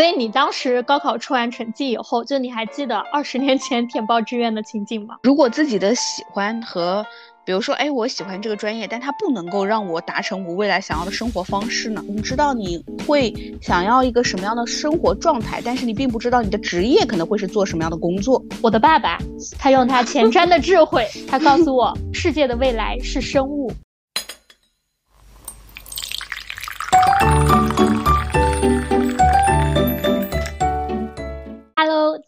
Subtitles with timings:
[0.00, 5.16] 所以你当时高考出完成绩以后，就你还记得二十年前填报志愿的情景吗？
[5.24, 7.04] 如果自己的喜欢和，
[7.44, 12.02] 比如说，哎，我喜欢这个专业，但它不能够让我达成我未来想要的生活方式呢？
[12.08, 18.42] 你知道你会想要一个什么样的生活状态，但是你并不知道你的职业可能会是做什么样的工作。
[18.62, 19.18] 我的爸爸，
[19.58, 23.70] 他用他前瞻的智慧，他告诉我， 世界的未来是生物。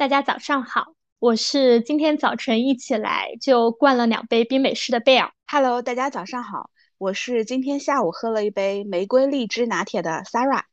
[0.03, 5.31] 大家早上好，我是今天早晨一起来就灌了两杯冰美式的贝尔。
[5.47, 10.65] Hello，大家早上好，我是今天下午喝了一杯玫瑰荔枝拿铁的 Sarah，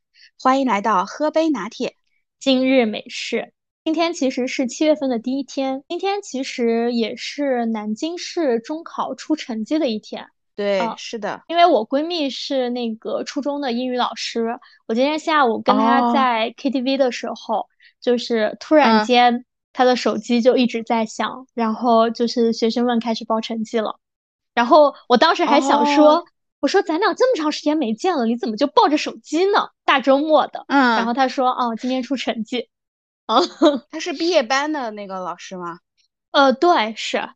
[0.42, 1.94] 欢迎来到喝杯拿铁，
[2.40, 3.54] 今日美式。
[3.84, 10.26] 今天其实是七月份的第一天，今天其实也是南京市中考出成绩的一天。
[10.56, 17.68] 对，是的，因为我闺蜜是那个初中的英语老师，我今天下午跟她在 KTV 的时候。
[18.02, 24.00] 就是突然间，他的手机就一直在响，然后就是学生们开始报成绩了，
[24.54, 26.26] 然后我当时还想说，
[26.60, 29.70] 我说咱俩这么长时间没见了，你怎么就抱着手机呢？
[29.86, 32.70] 大周末的，嗯，然后他说，哦，今天出成绩，
[33.28, 33.42] 哦，
[33.92, 35.80] 他是毕业班的那个老师吗？
[36.32, 37.30] 呃，对，是，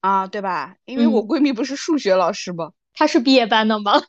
[0.00, 0.76] 啊，对吧？
[0.84, 2.72] 因为我闺蜜不是数学老师吗？
[2.92, 4.02] 她是毕业班的吗？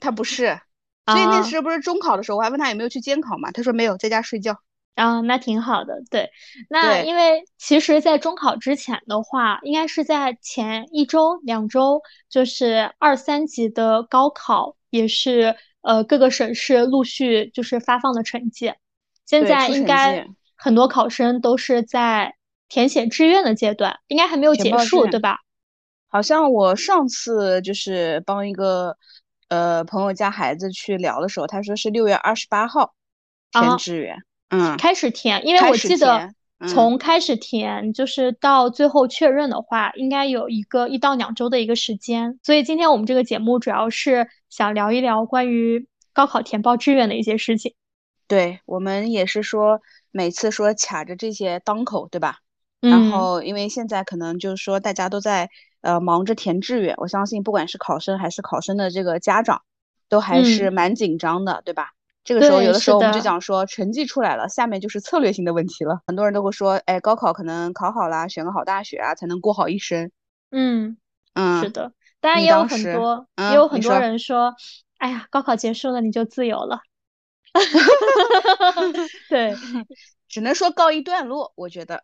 [0.00, 0.60] 她不是，
[1.06, 4.58] 所以那时不是中考的时候，我还问她有没有去监考嘛，她说没有，在家睡觉。
[4.94, 6.02] 啊，那挺好的。
[6.10, 6.30] 对，
[6.68, 18.72] 那因为其实，在中考之前的话，应该是在前一周、两周，就是二三级的高考，也是呃各个省市陆续就是发放的成绩。
[19.26, 22.36] 现在应该很多考生都是在
[22.68, 25.38] 填写志愿的阶段，应该还没有结束，对吧？
[26.08, 28.96] 好像我上次就是帮一个
[29.48, 32.94] 呃朋友家孩子去聊的时候，他说是六月二十八号
[33.50, 34.16] 填志愿。
[34.54, 36.32] 嗯，开始填，因为我记得
[36.68, 42.38] 从开始填就是到最后确认的话，应该有一个一到两周的一个时间。
[42.42, 47.74] 所以今天我们这个节目主要是想聊一聊关于高考填报志愿的一些事情。
[48.28, 49.80] 对我们也是说，
[50.12, 52.38] 每次说卡着这些当口，对吧？
[52.80, 55.50] 然后因为现在可能就是说大家都在
[55.80, 59.62] 呃忙着填志愿，我相信不管是考生还是考生的这个家长，
[60.08, 61.90] 都还是蛮紧张的，对吧？
[62.24, 66.00] 这个时候，有的时候我们就讲说，成绩出来了，下面就是策略性的问题了。
[66.06, 70.10] 很多人都会说，哎，高考可能考好啦，选个好大学啊，才能过好一生。
[70.50, 70.96] 嗯
[71.34, 71.92] 嗯，是的。
[72.20, 74.54] 当然也有很多，也有很多人说，
[74.96, 76.80] 哎呀，高考结束了，你就自由了。
[79.28, 79.54] 对，
[80.26, 82.02] 只能说告一段落，我觉得。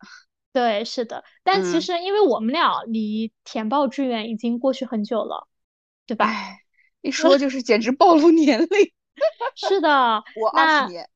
[0.53, 1.23] 对，是的。
[1.43, 5.47] 但其实，因为我们俩离填报志愿已经过去很久了，
[6.05, 6.31] 对吧？
[7.01, 8.69] 一 说就是简直暴露年龄。
[9.55, 9.89] 是的，
[10.35, 11.09] 我二十年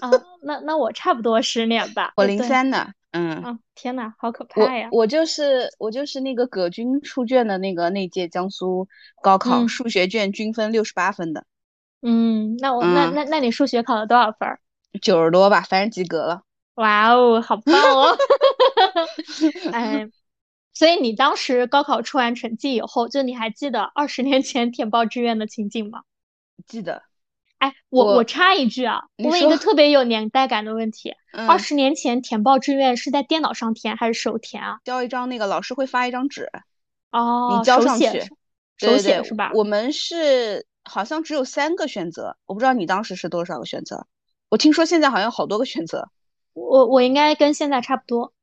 [0.00, 0.10] 啊，
[0.42, 2.12] 那那我差不多十年吧。
[2.16, 4.88] 我零三的，嗯，啊天呐，好可怕呀！
[4.92, 8.88] 我就是我就是那个葛军出卷的那个那届江苏
[9.22, 11.44] 高考数学卷均分六十八分的。
[12.02, 14.48] 嗯，那我那那那你数学考了多少分？
[15.02, 16.42] 九十多吧，反正及格了。
[16.76, 18.16] 哇哦，好棒哦！
[19.72, 20.08] 哎，
[20.72, 26.02] 所以你当时高考出完成绩以后，就你还记得二十年前填报志愿的情景吗？
[26.66, 27.02] 记得。
[27.64, 31.14] 哎，我我插一句啊，我问一个特别有年代感的问题：
[31.48, 34.80] 二十年前填报志愿是在电脑上填还是手填啊？
[34.84, 36.50] 交一张那个老师会发一张纸，
[37.10, 38.04] 哦，你交上去，
[38.76, 39.50] 手写是吧？
[39.54, 44.06] 我们是好像只有三个选择，我不知道你当时是多少个选择。
[44.50, 46.10] 我听说现在好像好多个选择。
[46.52, 48.34] 我我应该跟现在差不多。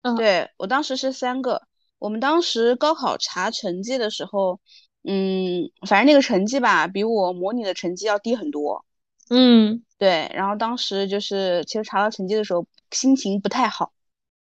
[0.00, 1.60] 嗯，对我当时是三个。
[1.98, 4.60] 我们当时高考查成绩的时候。
[5.04, 8.84] 嗯，反正那个成绩吧，比我模拟的成绩要低很多。
[9.30, 10.30] 嗯，对。
[10.34, 13.92] 然后当时就是，其实查到成绩的时候，心情不太好。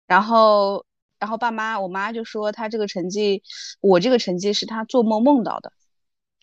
[0.07, 0.85] 然后，
[1.19, 3.43] 然后爸妈，我妈就说她这个成绩，
[3.81, 5.73] 我这个成绩是她做梦梦到的。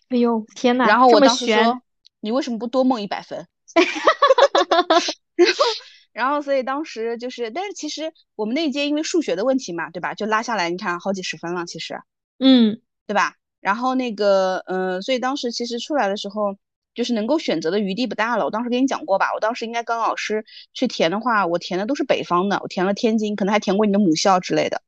[0.08, 0.86] 哎呦，天呐！
[0.88, 1.80] 然后我当时说，
[2.20, 3.46] 你为什么不多梦一百分？
[5.36, 5.64] 然后，
[6.12, 10.14] 然后，所以当时就是，但是其实我们那一届因为数学的问题嘛，对吧？
[10.14, 12.00] 就拉下来，你看好几十分了，其实。
[12.38, 13.36] 嗯，对吧？
[13.60, 16.56] 然后那个，嗯，所以当时其实出来的时候，
[16.94, 18.44] 就是能够选择的余地不大了。
[18.44, 24.82] 我当时跟你讲过吧，我当时应该跟老师去填的话，我填的都是北方的，我填了天津，可能还填过你的母校之类的，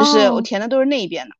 [0.00, 1.34] 就是我填的都是那一边的。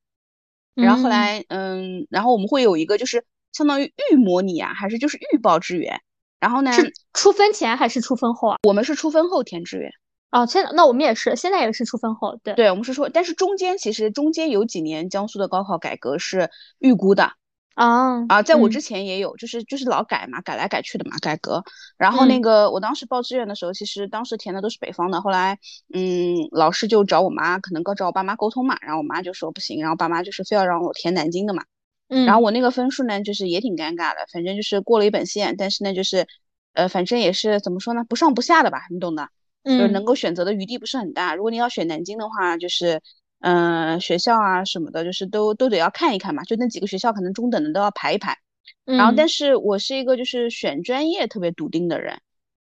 [0.75, 6.01] 然后后来，嗯，然后我们会有一个就是相当于预模拟啊，还是就是预报志愿。
[6.41, 8.59] 然后呢，是出分前还是出分后啊？
[8.65, 9.91] 我们是出分后填志愿。
[10.35, 16.51] 哦，现在那我们也是，现在也是出分后，对，对，我们是说，但是中间其实中间有几年江苏的高考改革是
[16.81, 17.35] 预估的，
[17.75, 21.63] 啊啊，在我之前也有，就是就是老改嘛，改来改去的嘛，改革。
[21.97, 25.57] 然后那个我当时报志愿的时候，其实当时填的都是北方的，后来
[25.95, 31.63] 嗯，老师就找我妈，可能跟找我爸妈沟通嘛，然后我妈就说不行，然后爸妈就是非要让我填南京的嘛。
[32.09, 36.27] 嗯，然后我那个分数呢，就是也挺尴尬的，反正就是过了一本线，但是呢，就是
[36.73, 39.29] 呃，反正也是怎么说呢，不上不下的吧，你懂的，
[39.65, 41.35] 就是能够选择的余地不是很大。
[41.35, 43.01] 如果你要选南京的话，就是。
[43.47, 48.39] 嗯，学校啊什么的，就是都都得要看一看嘛，就那几个学校可能中等的都要排一排。
[48.87, 52.23] 然后，但是我是一个就是选专业特别笃定的人。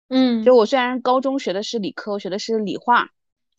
[0.08, 3.10] 嗯，就我虽然高中学的是理科，我学的是理化，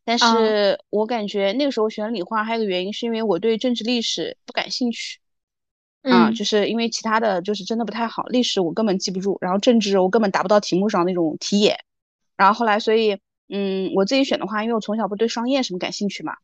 [0.02, 5.19] 但是我感觉那个时候选理化还有个原因是因为我对政治历史不感兴趣。
[6.00, 11.76] 嗯，就是因为其他的就是真的不太好，历史我根本记不住，然后政治我根本达不到题目上那种题眼。
[12.34, 13.19] 然后后来，所以
[13.50, 16.37] 嗯，我自己选的话，因为我从小不对商业什么感兴趣嘛。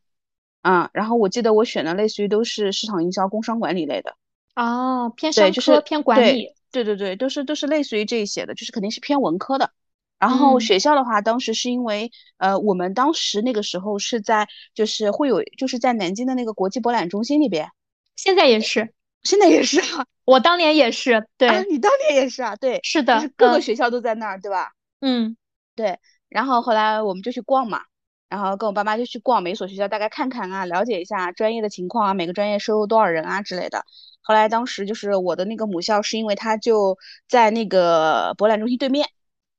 [0.61, 4.17] 啊，然后我记得我选的类似于都是市场营销、工商管理类的，
[4.55, 9.71] 哦，偏商科偏管理，对对对，都是都是类似于这一些的，就是肯定是偏文科的。
[10.19, 17.69] 然后学校的话，当时是因为呃，我们当时那个时候是在就是会有就是在南京的那个国际博览中心里边，
[18.17, 18.93] 现在也是，
[19.23, 24.73] 现在也是啊，我当年也是，对，你当年也是啊，对，是的，各个学校都在那儿，对吧？
[24.99, 25.37] 嗯，
[25.75, 25.99] 对。
[26.29, 27.81] 然后后来我们就去逛嘛。
[28.29, 33.85] 然后跟我爸妈就去逛每所学校，大概看看啊，了解一下专业的情况啊，每个专业收多少人啊之类的。
[34.21, 36.97] 后来当时就是我的那个母校，是因为它就
[37.29, 39.07] 在那个博览中心对面，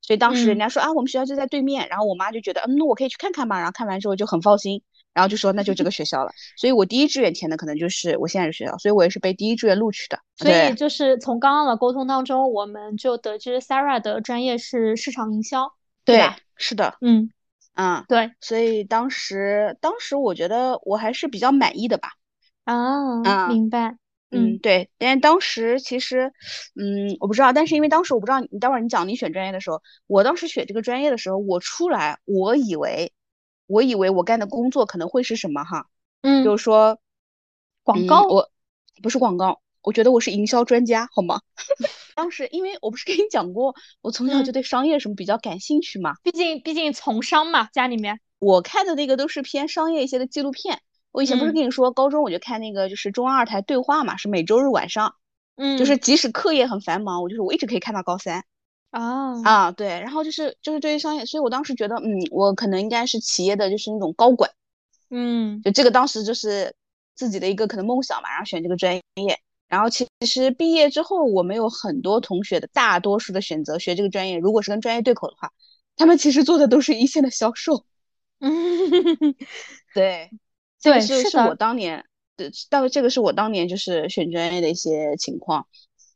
[0.01, 1.87] 所以当时人家说啊，我们学校就在对面。
[1.89, 3.57] 然后我妈就觉得，嗯，那我可以去看看嘛。
[3.57, 4.83] 然后看完之后就很放心，
[5.15, 6.31] 然后就说那就这个学校了。
[6.55, 10.19] 所以我第一志愿填的可能就是我现在的学校，所以我也是被第一志愿录取的。
[10.37, 15.73] 所以就是从刚刚的沟通当中，我们就得知 Sarah 的专业是市场营销，
[16.05, 16.37] 对吧？
[16.59, 17.31] 是的，嗯。
[17.73, 22.09] 啊，对，所以当时当时我觉得我还是比较满意的吧。
[22.65, 23.97] 啊，明白。
[24.31, 26.33] 嗯，对，因为当时其实，
[26.75, 33.13] 嗯，我不知道，但是因为当时我不知道你待会儿你讲你选专业的时候，我当时选这个专业的时候，我出来，我以为，
[33.65, 35.87] 我以为我干的工作可能会是什么哈？
[36.21, 36.99] 嗯，就是说
[37.81, 38.51] 广告，我
[39.01, 39.61] 不是广告。
[39.81, 41.39] 我觉得我是营销专家，好吗？
[42.19, 46.15] 当时因为我不是跟你讲过，我从小就对商业什么比较感兴趣嘛。
[46.21, 48.19] 毕竟毕竟从商嘛，家里面。
[48.39, 50.81] 我看的那个都是偏商业一些的纪录片。
[51.11, 55.15] 我以前不是跟你说，高中我就看那个就是中央二台对话嘛，是每周日晚上。
[55.55, 55.77] 嗯。
[55.77, 58.43] 就是即使课业很繁忙，我就是我一直可以看到高三。
[58.91, 59.41] 啊。
[59.43, 64.51] 啊，对，然后就是就是对于商业，所以我当时觉得，嗯，我可能应该是企业的就是那种高管。
[65.09, 65.61] 嗯。
[65.63, 66.75] 就这个当时就是
[67.15, 69.01] 自己的一个可能梦想嘛，然后选这个专业。
[69.69, 75.53] 然后其实毕业之后，我们有很多同学的大多数的选择学这个专业，如果是跟专业对口的话，
[75.95, 77.85] 他们其实做的都是一线的销售。
[78.39, 78.49] 嗯，
[79.93, 80.31] 对，
[80.79, 82.03] 这个是是我当年
[82.35, 85.67] 对，到这个是我当年就是选专业的一些情况。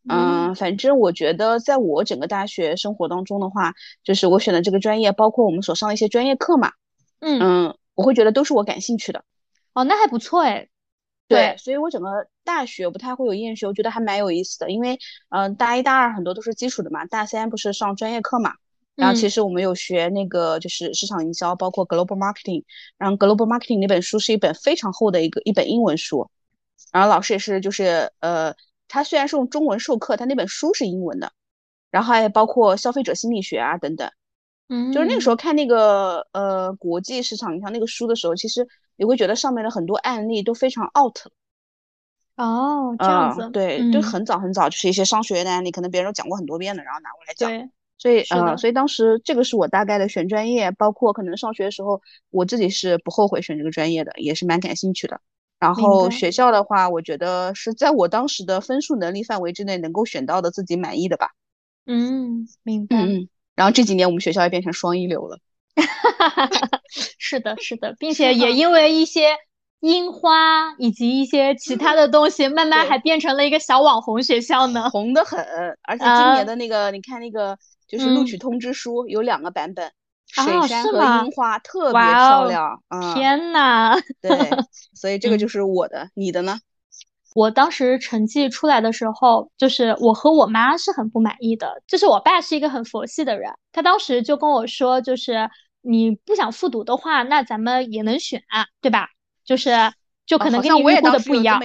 [0.10, 3.74] 嗯，反正我觉得在我整个大学生活当中的话，
[4.04, 6.72] 就是我选的这个专业，包括我们所上的一些专业课嘛，
[7.20, 9.24] 嗯嗯，我会觉得都是我感兴趣的。
[9.74, 10.68] 哦，那还不错哎。
[11.34, 14.72] 对，所以我整个大学不太会有厌学，我觉得还蛮有意思的。
[14.72, 14.98] 因为，
[15.30, 18.54] 嗯，大一、大二很多都是基础的嘛，大三不是上专业课嘛。
[18.96, 22.64] 然后其实我们有学那个就是市场营销，包括 global marketing。
[22.98, 26.30] 然后 global marketing 那本书是一本非常厚的一个一本英文书。
[26.92, 28.54] 然后老师也是就是呃，
[28.88, 31.32] 他虽然是用中文授课，他那本书是英文的。
[31.90, 34.10] 然后还包括消费者心理学啊等等。
[34.70, 38.68] 嗯，就是那个时候看那个呃国际市场营销那个书的时候，其实。
[38.96, 41.18] 你会觉得上面的很多案例都非常 out
[42.36, 47.50] 哦，这样子，对，就很早很早，就是一些商学院的案例，可能别人都讲过很多遍的，然后拿过来讲。
[47.50, 55.22] 对，所以呃，所以当时这个是我大概的选专业，包括可能上学的时候，我自己是不后悔选这个专业的，也是蛮感兴趣的。
[55.60, 61.30] 然后学校的话，我觉得是在我当时的分数能力范围之内能够选到的自己满意的吧。
[61.86, 62.98] 嗯，明白。
[62.98, 65.40] 嗯，然后这几年我们学校也变成双一流了。
[65.76, 66.82] 哈哈哈，
[67.18, 69.36] 是的，是的，并且也因为一些
[69.80, 75.40] 樱花以及一些其他的东西，慢慢还变成了一个小网红学校呢，红的很。
[75.84, 79.92] 而且今年的那个，你看那个就是录取通知书有两个版本，
[80.28, 82.82] 水杉和樱花特别漂亮。
[83.14, 84.50] 天呐，对，
[84.94, 86.60] 所以这个 就是我的，你的呢？
[87.36, 91.82] 我当时成绩出来的时候，就是我和我妈是很不满意的。
[91.88, 95.50] 就是我爸是一个很佛系的人，他当时就跟我说，就是
[95.82, 98.44] 你不想复读的话，那咱们也能选，
[98.82, 99.10] 对吧？
[99.44, 99.72] 就是
[100.26, 101.60] 就可能跟你预估的不一样。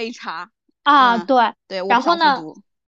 [0.83, 1.87] 啊，对对。
[1.87, 2.41] 然后呢？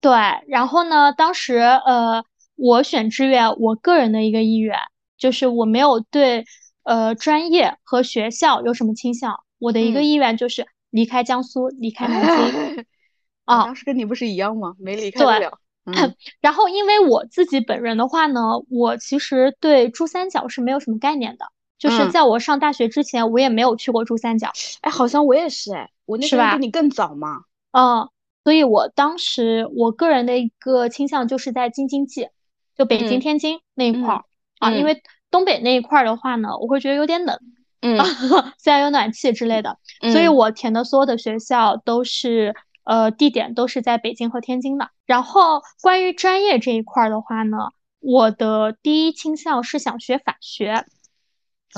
[0.01, 0.13] 对，
[0.47, 1.13] 然后呢？
[1.13, 4.79] 当时呃，我选志愿，我个人的一个意愿
[5.17, 6.45] 就是我没有对
[6.85, 10.65] 呃专业和学校有什么倾向，我的一个意愿就是。
[10.91, 12.85] 离开江苏，离开南京，
[13.45, 14.75] 啊，当时跟你不是一样吗？
[14.79, 15.59] 没离开不了。
[15.85, 16.15] 嗯。
[16.41, 18.41] 然后，因为我自己本人的话呢，
[18.71, 21.47] 我其实对珠三角是没有什么概念的，
[21.79, 24.51] 就是在我上大学之前，我也没有去过珠三角。
[24.81, 27.43] 哎，好像我也是哎，我那时候比你更早嘛。
[27.73, 28.09] 嗯，
[28.45, 32.29] 所以我当时我个人的一个倾向就是在京津冀，
[32.77, 34.25] 就北京、天津那一块儿
[34.59, 37.39] 啊，因为东北那一块儿的话呢，我会觉得有点冷。
[37.81, 37.97] 嗯，
[38.59, 39.79] 虽然有暖气之类的，
[40.13, 42.55] 所以我填的所有的学校都是，
[42.85, 44.91] 呃，地点都是在北京和天津的。
[45.07, 47.57] 然后关于专业这一块的话呢，
[48.01, 50.85] 我的第一倾向是想学法学。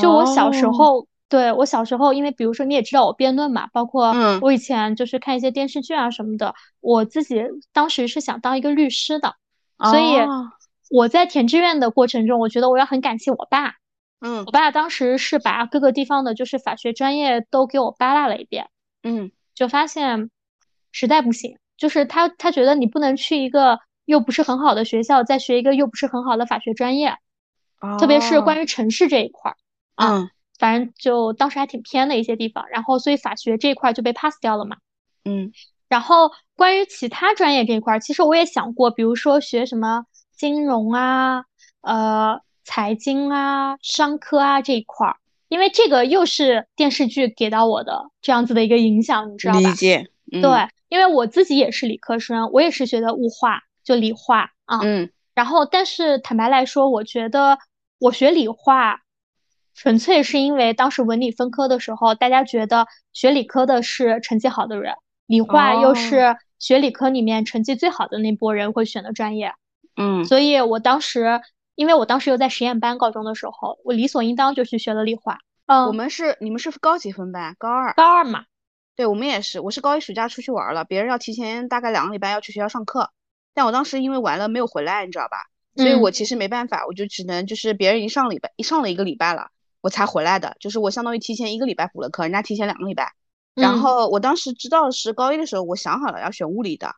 [0.00, 7.42] 就我小时候，对我小时候，因为比如说你也知道我辩论嘛，包括我以前就是看一些电视剧啊什么的，我自己
[7.72, 9.34] 当时是想当一个律师的。
[9.82, 10.14] 所以
[10.90, 13.74] 我在填志愿的过程中，我觉得我要很感谢我爸。
[14.20, 18.68] 嗯，我爸当时是把各个地方的，就是法学专业都给我扒拉了一遍。
[19.02, 20.30] 嗯，就发现
[20.92, 27.16] 实在不行，就是他他觉得你不能去一个又不是很好的学校，再学一个又不是很好的法学专业，
[27.98, 29.56] 特别是关于城市这一块儿
[29.94, 34.76] 啊，反正就当时还挺偏的一些地方，然后所以法学这一块就被 pass 掉了嘛。
[35.24, 35.50] 嗯，
[35.88, 40.04] 然后关于其他专业这一块儿，其实我也想过，比如说学什么
[40.36, 41.44] 金融啊，
[41.80, 42.42] 呃。
[42.72, 45.16] 财经啊，商科啊这一块儿，
[45.48, 49.58] 因为这个又是电视剧给到我的这样子的一个影响，你知道吧？
[49.58, 50.08] 理解。
[50.30, 50.40] 对，
[50.88, 54.78] 因为我自己也是理科生，我也是学的物化，就理化啊。
[54.84, 55.10] 嗯。
[55.34, 57.58] 然后，但是坦白来说，我觉得
[57.98, 59.00] 我学理化，
[59.74, 64.94] 纯粹是因为当时文理分科的时候，大家觉得学理科的是成绩好的人，
[65.26, 69.54] 理化又是学理科里面成绩最好的那波人会选的专业。
[69.96, 70.24] 嗯。
[70.24, 71.40] 所以我当时。
[71.80, 75.38] 因为我当时又在实验班，高中的时候，我理所应当就去学了理化。
[75.64, 77.56] 嗯，我们是你们是高几分班？
[77.58, 77.94] 高二。
[77.94, 78.44] 高二嘛。
[78.96, 79.60] 对，我们也是。
[79.60, 83.10] 我是高一暑假出去玩了，别人要提前大概两个礼拜要去学校上课，
[83.54, 85.38] 但我当时因为玩了没有回来，你知道吧？
[85.74, 89.48] 所以我其实没办法，我就只能就是别人一上礼拜一上了一个礼拜了，
[89.80, 90.54] 我才回来的。
[90.60, 93.14] 就是我相当于提前一个礼拜补了课，人家提前两个礼拜。
[93.54, 96.94] 然后我当时知道是高一的时候，我想好了要选物理的，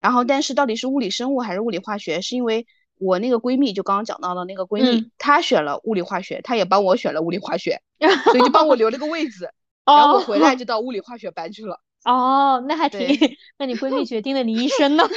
[0.00, 2.64] 然后但是到底是物理生物还是物理化学，是因为。
[3.00, 7.80] 我那个闺蜜就刚刚讲到的那个闺蜜，她选了物理化学，她也帮我选了物理化学，
[8.30, 9.50] 所以就帮我留了个位置。
[9.86, 11.80] 然后我回来就到物理化学班去了。
[12.04, 13.00] 哦，那还挺，
[13.58, 15.08] 那你闺蜜决定了你一生呢。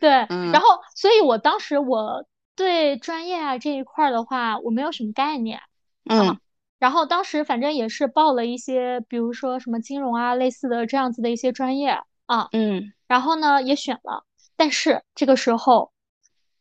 [0.00, 2.24] 对，然后，所以我当时我
[2.54, 5.60] 对专业啊这一块的话，我没有什么概念。
[6.08, 6.38] 嗯。
[6.78, 12.48] 然后当时反正也是报了一些，比如说什么金融啊类似的这样子的一些专业啊。
[12.52, 12.92] 嗯。
[13.08, 14.24] 然后呢，也选了，
[14.56, 15.90] 但是这个时候。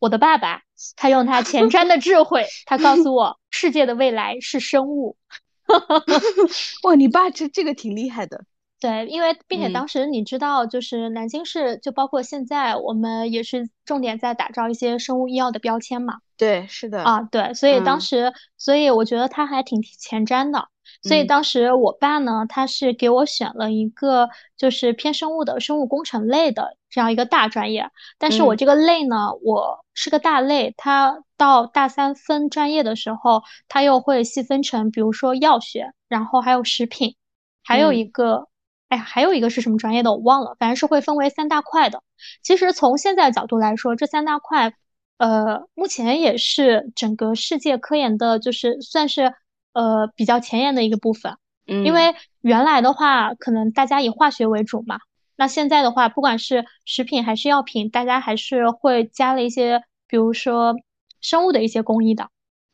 [0.05, 0.61] 我的爸爸，
[0.95, 5.17] 他用他前瞻的智慧，他告诉我，世界的未来是生物。
[6.83, 8.45] 哇，你爸这这个挺厉害的。
[8.79, 16.19] 对，因为并且当时你知道，就是南京市，就包括现在，我们也是重点在打造一些生物医药的标签嘛。
[16.37, 17.01] 对，是的。
[17.01, 20.67] 啊，对，所以当时，所以我觉得他还挺前瞻的。
[21.07, 37.15] 所以当时我爸呢，他是给我选了一个就是偏生物的生物工程类的这样一个大专业，但是我这个类呢，我是个大类，它到大三分专业的时候，它又会细分成，比如说药学，然后还有食品，
[37.63, 38.47] 还有一个，
[38.89, 42.01] 哎呀，还有一个是什么专业的我忘了，反正是会分为三大块的。
[42.41, 44.73] 其实从现在角度来说，这三大块，
[45.19, 49.33] 呃，目前也是整个世界科研的，就是算是。
[49.75, 54.99] 呃，比较前沿的一个部分，嗯，因为原来的话，可能大家以化学为主嘛，
[55.35, 60.75] 那现在的话，不管是食品还是药品，大家还是会加了一些，比如说
[61.19, 62.29] 生物的一些工艺的。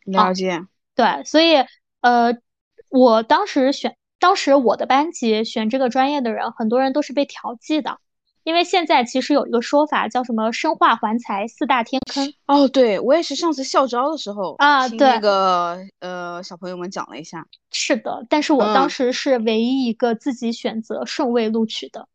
[0.05, 0.63] 了解。
[0.93, 1.55] 对，所以
[2.01, 2.37] 呃，
[2.89, 7.97] 我当时选，当时我的班级选这个专业的人，很多人都是被调剂的。
[8.43, 17.45] 因为现在其实有一个说法叫什么“生化环材四大天坑”哦，对我也是上次校招的时候啊，对那个呃小朋友们讲了一下。
[17.71, 22.07] 是的，但是我当时是唯一一个自己选择顺位录取的。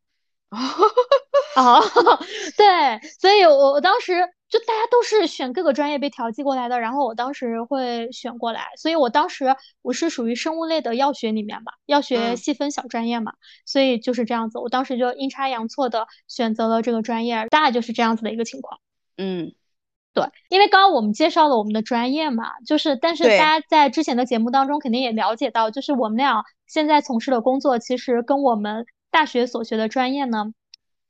[1.56, 1.83] 哦，
[2.56, 4.28] 对，所以我我当时。
[4.49, 13.33] 就大家都是选各个专业被调剂过来的，然后我当时会选过来，所以我当时我是属于生物类的药学里面嘛，药学细分小专业嘛，
[13.65, 18.81] 所以就是这样子，我当时就阴差阳错的选择了这个专业，大概就是这样子的一个情况。
[19.17, 19.53] 嗯，
[20.15, 30.53] 对，因为刚刚我们介绍了我们的专业嘛，就是但是大家在之前的节目当中肯定也了解到，就是我们俩现在从事的工作其实跟我们大学所学的专业呢，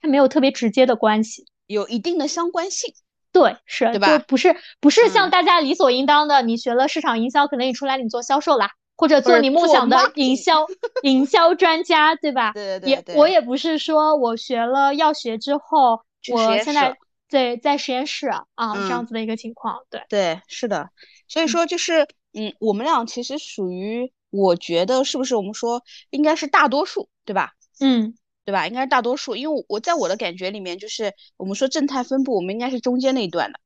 [0.00, 2.94] 它没有特别直接的关系，有一定的相关性。
[3.36, 4.18] 对，是，对吧？
[4.20, 10.66] 不是不是像大家理所应当的，你学了市场营销，可能你出来你做销售啦，或者做你梦想的营销
[11.02, 12.52] 营销专家，对吧？
[12.54, 13.14] 对对对。
[13.14, 16.00] 也我也不是说我学了药学之后，
[16.32, 16.96] 我现在
[17.28, 20.88] 对在实验室啊这样子的一个情况，对对是的。
[21.28, 27.52] 所以说就是嗯，我们俩其实属于，我觉得是不是我们说应该是大多数，对吧？
[27.80, 28.14] 嗯，
[28.46, 28.66] 对吧？
[28.68, 33.58] 应该是大多数，因为我在我的感觉里面，就是我们说正态分布，我们应该是中间那一段的。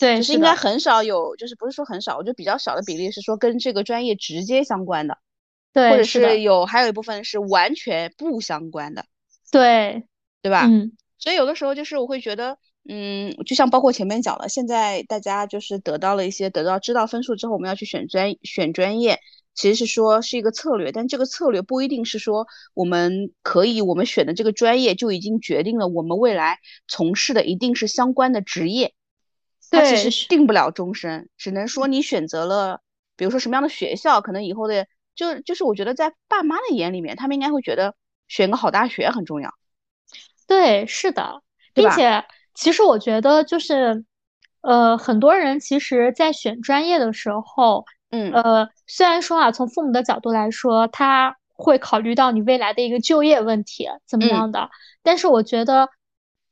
[0.00, 5.18] 对，就是应该很少有，就是不是说很少，我觉得比较少的比例是说跟这个专业直接相关的，
[5.72, 9.04] 对，或者是有还有一部分是完全不相关的，
[9.52, 10.02] 对，
[10.42, 10.66] 对吧？
[10.66, 19.20] 嗯，所以有的时候就是我会觉得，嗯，就像包括前面讲了，现在大家就是得到了一些得到知道分数之后，我们要去选专选专业，
[19.54, 26.58] 其实是说是一个策略，但这个策略不一定是说我们可以我们选的这个专业就已经决定了我们未来
[26.88, 28.94] 从事的一定是相关的职业。
[29.70, 32.80] 它其实定不了终身，只能说你选择了，
[33.16, 37.96] 比如说什么样的学校，可能以后的就就是我觉得在爸妈的眼里面，他们应该会觉得
[38.28, 39.52] 选个好大学很重要。
[40.46, 41.42] 对，是的，
[41.72, 44.04] 并且其实我觉得就是，
[44.60, 47.84] 呃，很多人其实在选专业的时候，
[48.14, 54.70] 嗯，呃，虽然说啊，从父母的角度来说，他会考虑到你未来的一个就业问题怎么样的，
[55.02, 55.88] 但是我觉得。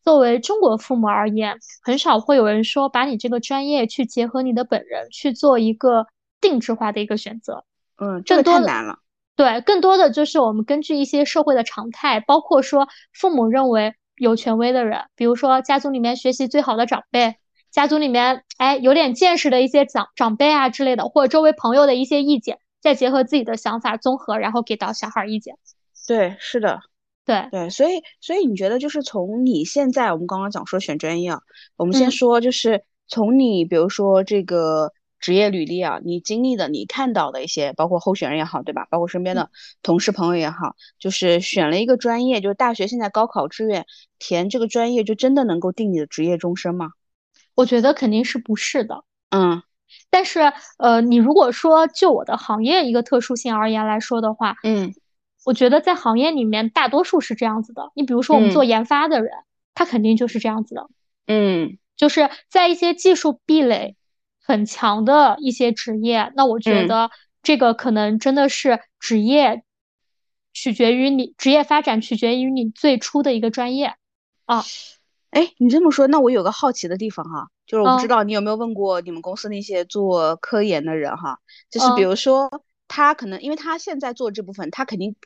[0.04, 6.08] 作为中国父母而言，很少会有人说把你这个专业去结合你的本人去做一个
[6.40, 7.62] 定制化的一个选择。
[7.98, 8.98] 嗯，这个太难了。
[9.36, 17.36] 对，更多的就是我们根据一些社会的常态，包括说父母认为有权威的人，比如说家族里面学习最好的长辈，
[17.72, 25.56] 家族里面哎有点见识的一些长长辈啊之类的，或者周围朋友的一些意见，再结合自己的想法综合，然后给到小孩意见。
[26.06, 26.78] 对，是的。
[27.24, 31.40] 对对，所以所以你觉得就是从你现在我们刚刚讲说选专业啊，
[31.76, 38.88] 我们先说就是从你比如说这个职业履历啊，你经历的你看到的一些，包括候选人也好，对吧？
[38.90, 39.50] 包括身边的
[39.84, 43.86] 同事朋友也好，就是选了一个专业，就是大学现在高考志愿
[44.18, 46.88] 填这个专业，就真的能够定你的职业终身吗？
[47.54, 49.04] 我觉得肯定是不是的。
[49.30, 49.62] 嗯，
[50.10, 54.94] 但是呃，你如果说就我的行业一个特殊性而言来说的话，嗯。
[55.44, 57.90] 我觉得在行业里面，大多数是这样子的。
[57.96, 59.32] 你比如说，我们做研发的人，
[59.74, 60.88] 他肯定就是这样子的。
[61.26, 63.96] 嗯，就是在一些技术壁垒
[64.40, 67.10] 很强的一些职业，那我觉得
[67.42, 69.64] 这个可能真的是职业
[70.52, 73.96] 取决于你职业发展取决于你最初的一个专业
[74.44, 74.62] 啊。
[75.32, 82.62] 哎，你这么说，那我有个好奇的地方哈，就是我不知道你有没有问过你们公司那些做科研的人哈，就是比如说。
[82.94, 85.16] 他可能，因为他现在做这部分，他肯定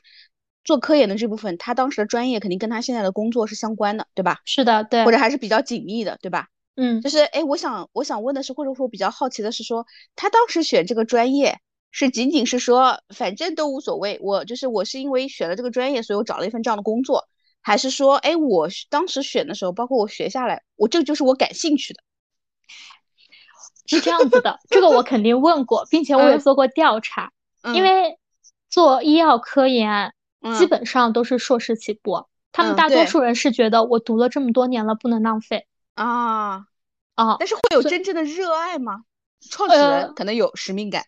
[0.63, 4.37] 做科研的这部分，他当时的专业肯定跟他现在的工作是相关的，对吧？
[4.45, 6.47] 是的，对，或者还是比较紧密的，对吧？
[6.77, 11.59] 嗯，就是，哎，我想，我想问的是，或者说比较好奇的是，说他当时选这个专业
[11.91, 17.27] 是仅仅是说，反正都无所谓，我就是我是因为选了这个专业，所以我找了一份这样的工作，
[17.67, 21.99] 还是说，哎，我当时选的时候，包括我学下来，我这个就是我感兴趣的。
[23.85, 27.33] 是这样子的，这个我肯定问过，并且我也做过调查。
[27.73, 28.17] 因为
[28.69, 30.13] 做医药科研，
[30.57, 32.25] 基本上都是硕士起步。
[32.53, 36.67] 他们大多数人是觉得我读了这么多年了，不能浪费啊
[37.15, 37.35] 啊！
[37.37, 39.01] 但是会有真正的热爱吗？
[39.51, 41.03] 创始人可能有使命感。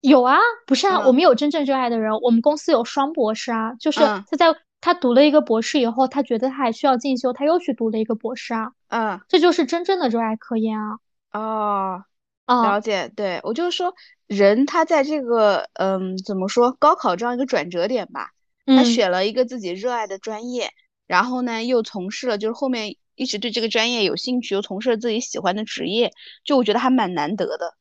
[0.00, 2.18] 有啊，不是啊，我们有真正热爱的人。
[2.20, 4.48] 我们公司有双博士啊，就是他在
[4.80, 8.72] 他读了一个博士以后，他觉得他还需要进修，他又去读了一个博士啊。
[8.88, 10.98] 嗯，这就是真正的热爱科研啊。
[11.32, 12.04] 哦。
[12.46, 13.94] 了解，对我就是说，
[14.26, 18.30] 人他在这个，嗯，怎么说，高考这样一个转折点吧，
[18.66, 20.72] 他选了一个自己热爱的专业，
[21.06, 26.10] 然后呢，又从事了，就是后面一直对这个专业有兴趣，又从事了自己喜欢的职业，
[26.44, 27.76] 就我觉得还蛮难得的。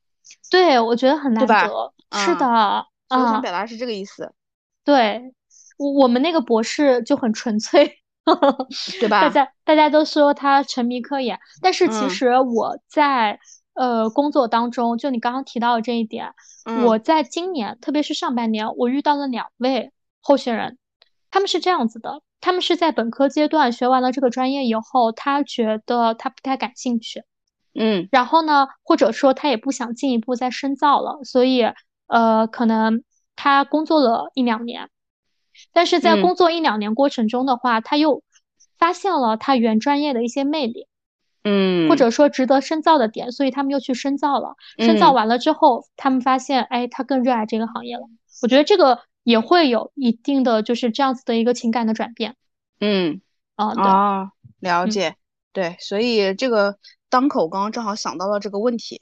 [0.51, 2.45] 对，我觉得很难得，是的，
[3.09, 4.31] 我想表达是这个意思。
[4.83, 5.33] 对，
[5.79, 7.91] 我我们那个博士就很纯粹，
[8.99, 9.21] 对 吧？
[9.21, 13.39] 大家大家都说他沉迷科研，但是其实我在。
[13.75, 16.33] 呃，工作当中，就你刚刚提到的这一点，
[16.85, 20.77] 我在今年，特别是上半年，我遇到了两位候选人，
[21.31, 27.23] 他们是这样子的，他们是在本科阶段学完了这个专业以后，他觉得他不太感兴趣，
[27.73, 31.65] 嗯，然后呢，或者说他也不想进一步再深造了，所以，
[32.07, 33.05] 呃，可能
[33.37, 34.89] 他工作了一两年，
[35.73, 38.23] 但是在工作一两年过程中的话，他又
[38.77, 40.87] 发现了他原专业的一些魅力。
[41.41, 44.55] 嗯，或者说值得深造的点，所以他们又去深造了。
[44.77, 48.03] 深造完了之后，他们发现，哎，他更热爱这个行业了。
[48.41, 52.35] 我觉得这个也会有一定的就是这样子的一个情感的转变。
[52.81, 53.21] 嗯，
[53.55, 53.73] 啊，
[54.59, 55.15] 对，了解，
[55.53, 56.77] 对，所以这个
[57.09, 58.99] 当口刚刚正好想到了这个问题，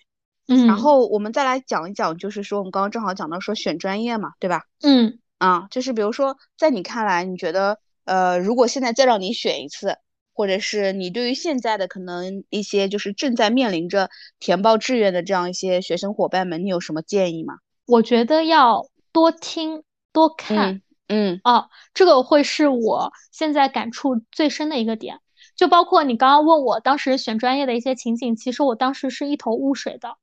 [0.47, 4.61] 嗯，然后我们再来讲一讲，就是说我们刚刚正好讲到说选专业嘛，对吧？
[4.83, 9.97] 嗯，啊，就是比如说在你看来，你觉得呃，如果现在再让你选一次，
[10.34, 17.56] 或者是你对于现在的可能一些就是正在面临着填报志愿的这样一些学生伙伴们，你有什么建议吗？
[17.86, 25.19] 我觉得要多听多看，嗯，哦，这个会是我现在感触最深的一个点。
[25.56, 30.17] 就包括你刚刚问我当时选专业的一些情景，其实我当时是一头雾水的，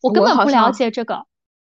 [0.00, 1.26] 我根本不了解这个。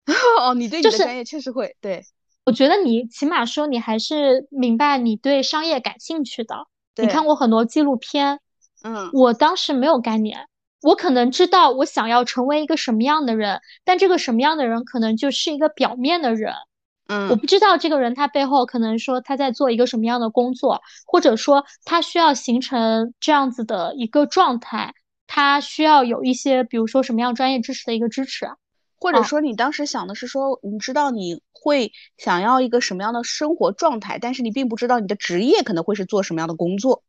[0.40, 2.04] 哦，你对你的专业确实会对。
[2.44, 6.66] 我觉得你起码说你还是明白你对商业感兴趣的。
[6.96, 8.38] 你看过很多纪录片，
[8.84, 10.46] 嗯，我当时没有概念，
[10.80, 16.54] 我可能知道我想要成为一个什么样的人，但这个什么样的人可能就是一个表面的人。
[17.08, 24.94] 嗯，我不知道这个人他背后可能说他在做一个什么样的工作，或者说他需要形成这样子的一个状态，
[25.26, 28.48] 他需要有一些比如说什么样专业知识的一个支持，
[29.00, 37.02] 或者说你当时想的是说你知道你会想要一个什么样的生活状态，但是你并不知道你的职业可能会是做什么样的工作，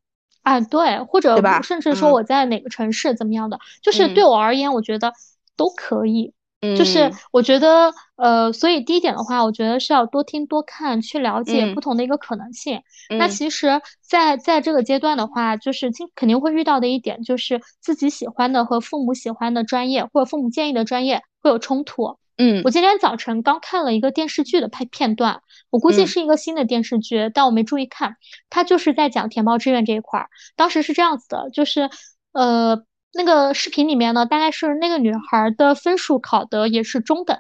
[0.44, 5.14] 啊对，或者甚至说我在哪个城市怎么样的，就是对我而言，我觉得
[5.58, 6.34] 都可以。
[6.76, 12.82] 就是我觉得，呃，所以第一点的话，我觉得是要多听多看，去了解不同的一个可能性。
[13.20, 22.18] 那其实，在在这个阶段的话，就是经肯定会遇到的一点，就是自己喜欢的和父母喜欢的专业，或者父母建议的专业会有冲突。
[22.38, 28.18] 嗯，我今天早晨刚看了一个电视剧的拍片段，我估计是一个新的电视剧，但我没注意看。
[28.50, 30.30] 它就是在讲填报志愿这一块儿。
[30.56, 31.90] 当时是这样子的，就是
[32.32, 32.84] 呃。
[33.18, 37.40] 那个视频里面呢，大概是那个女孩的分数考的也是中等，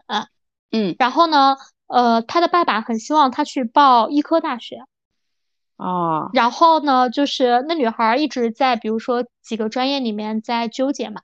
[0.71, 4.77] 嗯，然后呢，呃，她的爸爸很希望她去报医科大学，
[5.75, 11.19] 哦，然后呢，就是那女孩一直在比如说几个专业里面在纠结嘛，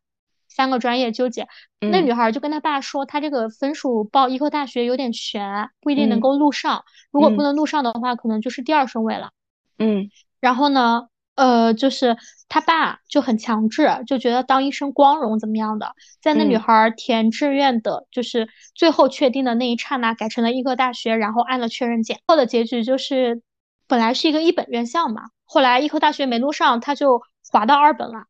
[0.55, 1.47] 三个专业纠结，
[1.79, 9.31] 那女孩就跟她爸说，她这个分数报医科大学有点悬，不一定能够录上，如果不能录上的话，可能就是第二顺位了，
[9.77, 10.09] 嗯，
[10.39, 11.07] 然后呢？
[11.35, 12.17] 呃，就是
[12.49, 22.19] 他爸就很强制，就觉得当医生光荣怎么样的，在那女孩填志愿的，就是最后确定的那一刹那，改成了医科大学，然后按了确认键。
[22.27, 23.41] 后的结局就是，
[23.87, 28.25] 本来是一个一本院校嘛，后来医科大学没录上，他就滑到二本了。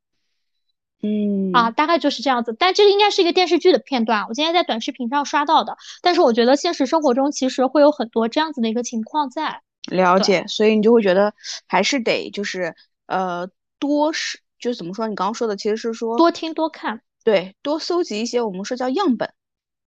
[1.02, 2.56] 嗯，啊，大概就是这样子。
[2.58, 5.78] 但这个应该是一个电视剧的片段，我今天在短视频上刷到的。
[6.02, 9.62] 但是我觉得现实生活中其实会有很多这样子的一个情况在。
[9.90, 11.34] 了解，所以你就会觉得
[11.68, 12.76] 还是得就是。
[13.08, 15.06] 呃，多是就怎么说？
[15.06, 19.34] 你刚刚说的其实是说多听多看，对，多搜集一些我们说叫样本，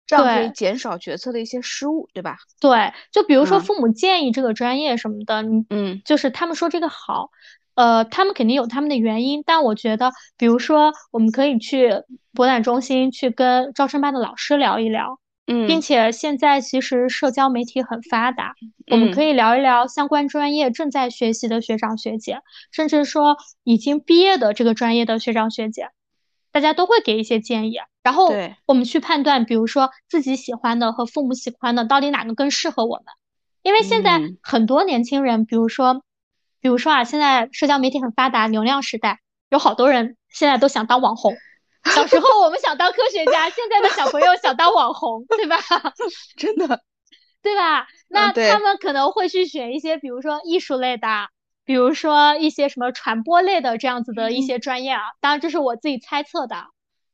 [0.08, 2.38] 这样可以减少决策的一些失误，对吧？
[2.62, 7.30] 对，就比如说父母建议这个专业什么的，嗯，就是他们说这个好，
[7.80, 15.18] 呃，他们肯定有他们的原因，但我觉得，比如说我们可以去博览中心去跟招生办的老师聊一聊。
[15.52, 18.54] 嗯并且现在其实社交媒体很发达，
[18.92, 25.88] 我们可以聊一聊相关专业正在学习的学长学姐，甚至说已经毕业的这个专业的学长学姐，
[26.52, 27.78] 大家都会给一些建议。
[28.04, 28.30] 然后
[28.68, 33.06] 我们去判断，比如说自己喜欢的和父母喜欢的到底哪个更适合我们。
[33.64, 36.04] 因为现在很多年轻人，比如说，
[36.62, 39.20] 比如说啊，现在社交媒体很发达，流量时代，
[39.50, 41.36] 有好多人现在都想当网红。
[41.86, 45.58] 小时候我们想当科学家，现在的小朋友想当网红，对吧？
[46.36, 46.82] 真的，
[47.42, 47.88] 对吧？
[48.10, 51.08] 那他们可能会去选一些，比如说艺术类的，
[51.64, 55.02] 比如说一些什么传播类的这样子的一些专业啊。
[55.22, 56.66] 当然，这是我自己猜测的。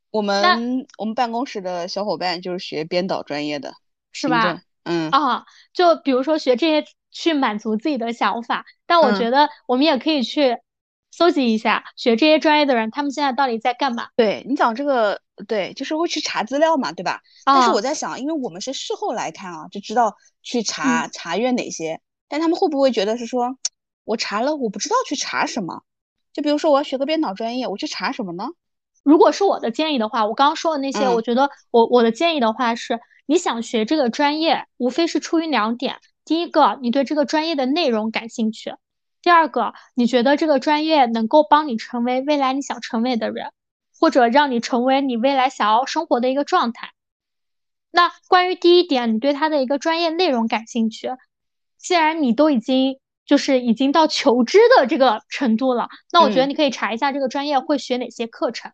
[0.10, 3.74] 我们我们办公室的小伙伴就是学编导专业的，
[4.12, 4.62] 是吧？
[4.84, 10.58] 嗯啊，就比如说学这些去满足自己的想法，但我觉得我们也可以去。
[11.18, 14.10] 搜集一下学这些专业的人，他们现在到底在干嘛？
[14.18, 17.22] 对你讲这个，对，就是会去查资料嘛，对吧？
[17.46, 22.02] 但是我在想，因为我们是事后来看啊，就知道去查查阅哪些。
[22.28, 23.58] 但他们会不会觉得是说，
[24.04, 25.84] 我查了，我不知道去查什么？
[26.34, 28.50] 就比如说我要学个编导专业，我去查什么呢？
[29.02, 38.74] 如果是我的建议的话，我刚刚说的那些，我觉得我我的建议的话是，你想学这个专业，无非是出于两点：第一个，你对这个专业的内容感兴趣。
[39.22, 43.52] 第二个，你觉得这个专业能够帮你成为未来你想成为的人，
[44.00, 46.92] 或者让你成为你未来想要生活的一个状态？
[47.92, 51.10] 那关于第一点，你对他的一个专业内容感兴趣，
[51.78, 58.72] 既然你都已经就是已经到求知的这个程度了，那我觉得你可以查一下这个专业会学哪些课程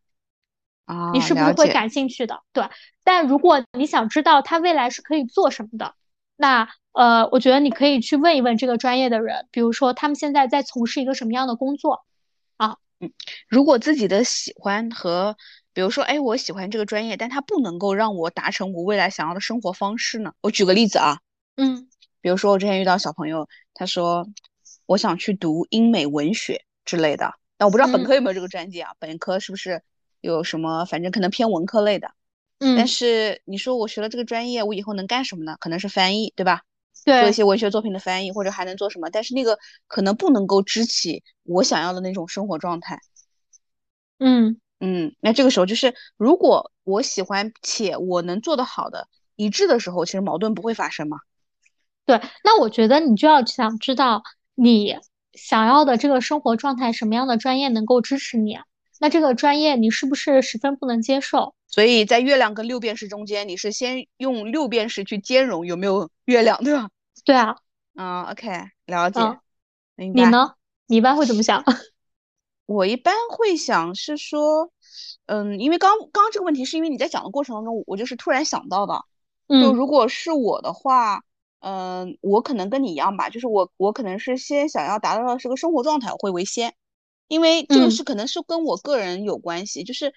[0.85, 2.41] 啊，你是不是会感兴趣的？
[2.51, 2.65] 对。
[3.03, 5.95] 但如果你想知道他未来是可以做什么的，
[6.35, 6.69] 那。
[6.93, 12.04] 呃，我觉得你可以去问一问这个专业的人，比如说他们现在在从事一个什么样的工作，
[12.58, 13.12] 啊，嗯，
[13.47, 15.38] 如果自己的喜欢和
[15.73, 20.34] 比如说，哎，我喜欢这个专业，但它不能够让我达成我未来想要的生活方式呢？
[20.41, 21.19] 我举个例子啊，
[21.56, 21.88] 嗯，
[22.19, 24.27] 比如说我之前遇到小朋友，他说
[24.86, 28.91] 我想去读英美文学之类的，但我不知道本科有没有这个专业啊？
[28.99, 29.82] 本科是不是
[30.19, 30.84] 有什么？
[30.84, 32.12] 反正可能偏文科类的。
[32.60, 35.56] 嗯，但是你说我学了这个专业，我以后能干什么呢？
[35.58, 36.63] 可能是翻译，对吧？
[37.05, 39.09] 对，做一些文学作品的翻译，或者还能做什么？
[39.09, 42.99] 但是那个可能不能够支起我想要的那种生活状态。
[44.19, 44.59] 嗯。
[44.83, 51.17] 嗯，那这个时候就是，如果我喜欢且我能做得好的一致的时候，其实矛盾不会发生嘛。
[52.03, 54.23] 对，那我觉得你就要想知道
[54.55, 54.97] 你
[55.33, 58.57] 想要的这个生活状态，什么样的专业能够支持你？
[58.99, 61.53] 那这个专业你是不是十分不能接受？
[61.71, 66.89] 所以在月亮跟六便士中间，你是先用六便士去兼容有没有月亮，对吧？
[67.25, 67.55] 对啊。
[67.95, 68.47] 嗯，OK，
[68.86, 69.19] 了解。
[69.95, 70.55] 你呢？
[70.88, 71.63] 你一般会怎么想？
[72.65, 74.71] 我一般会想是说，
[75.25, 79.03] 嗯，因为刚刚这个问题是因为你在讲的过程当中，我就是突然想到的，
[79.47, 81.23] 就如果是我的话，
[81.60, 86.73] 嗯，我可能跟你一样吧，就是我我可能是先想要达到的是个生活状态会为先，
[87.27, 90.13] 因为这个是可能是跟我个人有关系，就是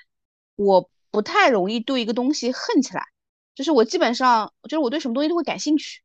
[0.55, 3.07] 我不太容易对一个东西恨起来，
[3.55, 6.03] 就是我基本上就是我对什么东西都会感兴趣，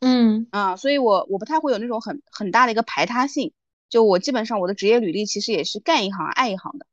[0.00, 3.52] 嗯啊，所以我我不太会有那种很很大的一个排他性。
[3.90, 6.86] 就我基本上我的职业履历其实也是干一行爱一行的，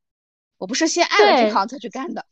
[0.58, 2.26] 我不是先爱了这行才去干的。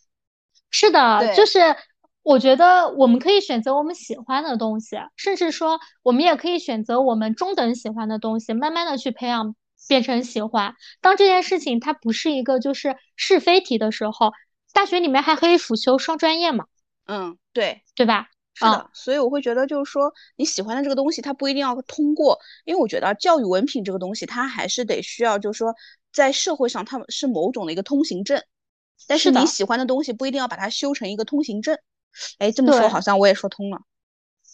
[0.68, 1.76] 是的，就是
[2.22, 9.56] 我觉得我们可以选择我们喜欢的东西，甚至说我们也可以选择我们中等喜欢的东西，慢慢的去培养
[9.88, 10.74] 变成喜欢。
[11.00, 14.32] 当这件事情它不是一个就是是非题的时候，
[14.74, 16.66] 大学里面还可以辅修双专业嘛？
[17.06, 18.28] 嗯，对，对吧？
[18.52, 25.74] 是的，所以我会觉得，就是说你喜欢的这个东西，它不一定要通过，因为我觉得教育文凭这个东西，它还是得需要，就是说
[26.12, 28.42] 在社会上，它是某种的一个通行证。
[29.06, 31.76] 但是你喜欢的东西不一定要把它修成一个通行证。
[32.38, 33.78] 哎，这么说好像我也说通了。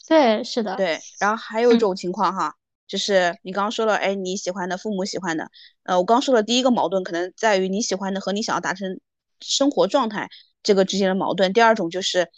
[0.09, 0.77] 对，是的。
[0.77, 2.55] 对，然后还有一种情况哈，
[2.89, 5.51] 就是你刚刚说了，哎，你喜欢的父母喜欢的，
[5.85, 8.99] 呃，我刚说的第一个矛盾可能在于你喜欢的和你想要达成
[9.41, 10.29] 生活状态
[10.63, 11.53] 这个之间的矛盾。
[11.53, 12.31] 第二种就是。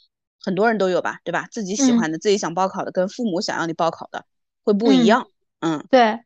[0.45, 1.47] 很多人都有吧，对吧？
[1.53, 4.25] 自己喜欢的、自己想报考的，跟父母想要你报考的
[4.65, 5.29] 会不一样。
[5.61, 6.19] 嗯，对，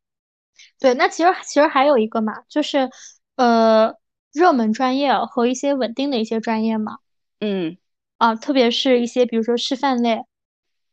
[0.79, 0.95] 对。
[0.95, 2.89] 那其实其实还有一个嘛，就是
[3.35, 3.95] 呃，
[4.33, 6.97] 热门专业和一些稳定的一些专业嘛。
[7.41, 7.77] 嗯，
[8.17, 10.23] 啊，特别是一些比如说师范类、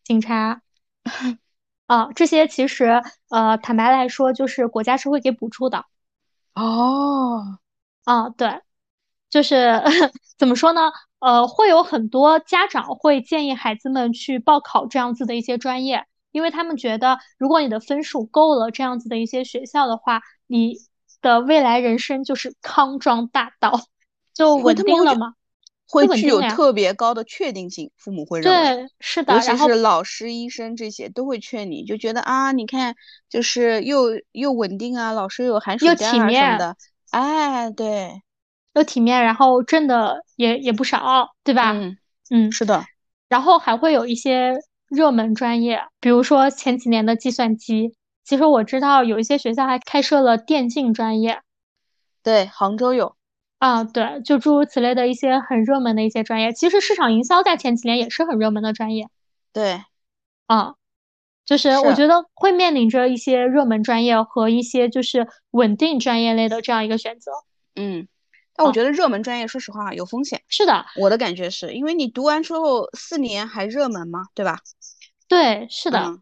[0.04, 0.62] 警察
[1.88, 5.86] 啊这些，其实呃，坦白来说，就是国家是会给补助的。
[6.56, 7.58] 哦，
[8.04, 8.60] 啊，对，
[9.34, 9.82] 就是
[10.38, 10.92] 怎么说呢？
[11.18, 20.76] 呃，会有很多家长会建议孩子们去报考这样子的一些专业，因为他们觉得，如果你的分数够了这样子的一些学校的话，你
[21.20, 23.82] 的未来人生就是康庄大道，
[24.36, 25.34] 就稳定了嘛，
[25.90, 27.90] 会具有特别高的确定性。
[27.98, 32.94] 父母会认为，对，是的，尤其是老师、医生这些都会劝你，就觉得啊，你看，
[33.28, 36.78] 就是又又稳定啊，老师有寒暑假啊什么的，
[37.10, 38.22] 哎，对。
[38.74, 41.72] 又体面，然后挣的也也不少，对吧？
[41.74, 41.98] 嗯
[42.30, 42.84] 嗯，是的。
[43.30, 44.54] 然后还会有一些
[44.90, 47.96] 热门专业，比如说前几年的计算机。
[48.24, 51.42] 其实我知道有一些学校还开设了电竞专业。
[52.24, 53.18] 对，杭州有。
[53.60, 56.54] 啊，对，就诸如此类的一些很热门的一些专业。
[56.54, 59.08] 其实市场营销在前几年也是很热门的专业。
[59.52, 59.84] 对。
[60.48, 60.76] 啊，
[61.46, 67.32] 就是我觉得会面临着一些热门专业和一些就是稳定专业类的这样一个选择。
[67.76, 68.08] 嗯。
[68.56, 70.42] 但我觉得热门专业，说实话有风险。
[70.48, 74.26] 是的，我的感觉是因为你读完之后四年还热门吗？
[74.34, 74.60] 对吧？
[75.28, 76.20] 对，是的。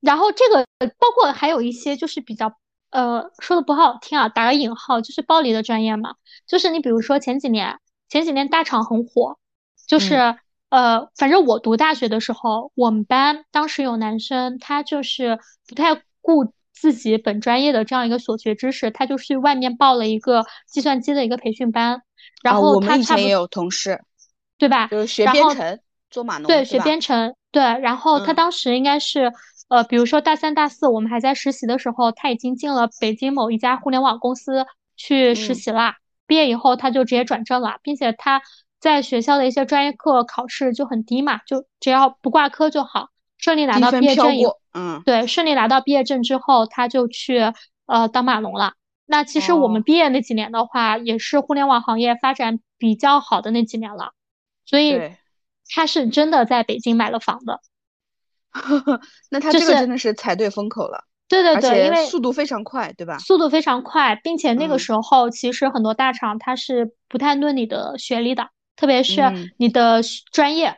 [0.00, 0.66] 然后这个
[0.98, 2.56] 包括还有一些就是比较
[2.90, 6.14] 呃说的不好听啊，打个引号，就是暴力的专业嘛。
[6.46, 9.38] 就是你比如说前几年前几年大厂很火，
[9.86, 10.36] 就是
[10.70, 16.52] 呃反正我读大学的时候，我们班当时有男生，他就是不太顾。
[16.72, 22.02] 自己本专业的这样一个所学知识，他就去外面报了一个计算机的一个培训班，
[22.42, 24.00] 然后他差不多也有同事，
[24.58, 24.88] 对吧？
[24.88, 25.78] 就是学编程
[26.10, 27.62] 做码农，对，学编程，对。
[27.62, 29.32] 然后他当时应该是，
[29.68, 35.96] 呃，比如说大三、大四，我们还在实习的时候，他已经进了北京某一家互联网公司去实习啦。
[36.26, 38.42] 毕业以后，他就直接转正了，并且他
[38.80, 43.08] 在学校的一些专业课考试就很低嘛，就只要不挂科就好。
[43.42, 47.52] 顺利拿到毕业证以，嗯，对，顺利拿到毕业证之后，他就去
[47.84, 48.72] 呃当码农了。
[49.04, 54.12] 那其实我们毕业那几年的话，也是互联网行业发展比较好的那几年了，
[54.64, 54.98] 所以
[55.68, 57.60] 他是真的在北京买了房的。
[59.28, 61.04] 那他这个真的是踩对风口了。
[61.28, 63.18] 对对对，因为速度非常快，对吧？
[63.18, 70.76] 速度非常快，并且那个时候其实很多大厂它是不太论你的学历的，特别是你的专业啊，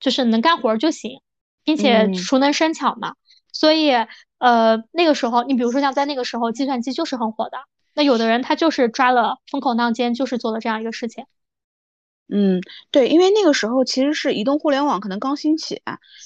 [0.00, 1.20] 就是能干活就行，
[1.64, 3.14] 并且熟能生巧嘛。
[3.52, 3.92] 所以
[4.38, 7.58] 呃，那个时候你比如说像在那个时候，计算机就是很火的。
[7.94, 11.24] 那有的人他就是抓了风口浪尖，就是做了这样一个事情。
[12.28, 15.82] 嗯，对，因为那个时候其实是移动互联网可能刚兴起，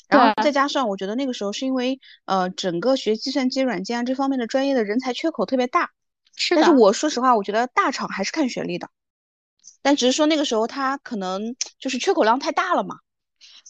[0.09, 5.91] 然后再加上我觉得那个时候是因为呃整个学计算机软件这方面的专业的人才缺口特别大。
[6.37, 6.63] 是的。
[6.63, 8.89] 但是我说实话，我觉得大厂还是看学历的，
[9.83, 13.01] 但只是说那个时候他可能就是缺口量太大了嘛。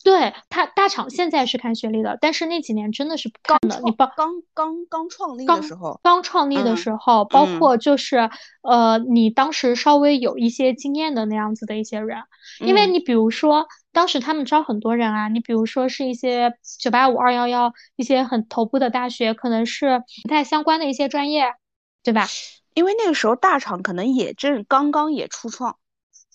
[0.05, 3.81] 对他大厂现在是看学历的，但是那几年真的是不看的。
[3.85, 8.31] 你刚刚刚刚创立的时候，刚创立的时候，包括就是
[8.63, 12.19] 呃，你当时稍微有一些经验的那样子的一些人，
[12.61, 21.55] 因为你比如说当时他们招很多人啊，你比如说是一些九八五、二幺幺一些很头部的大学，可能是不太相关的一些专业，
[22.03, 22.27] 对吧？
[22.75, 25.77] 因为那个时候大厂可能也正刚刚也初创。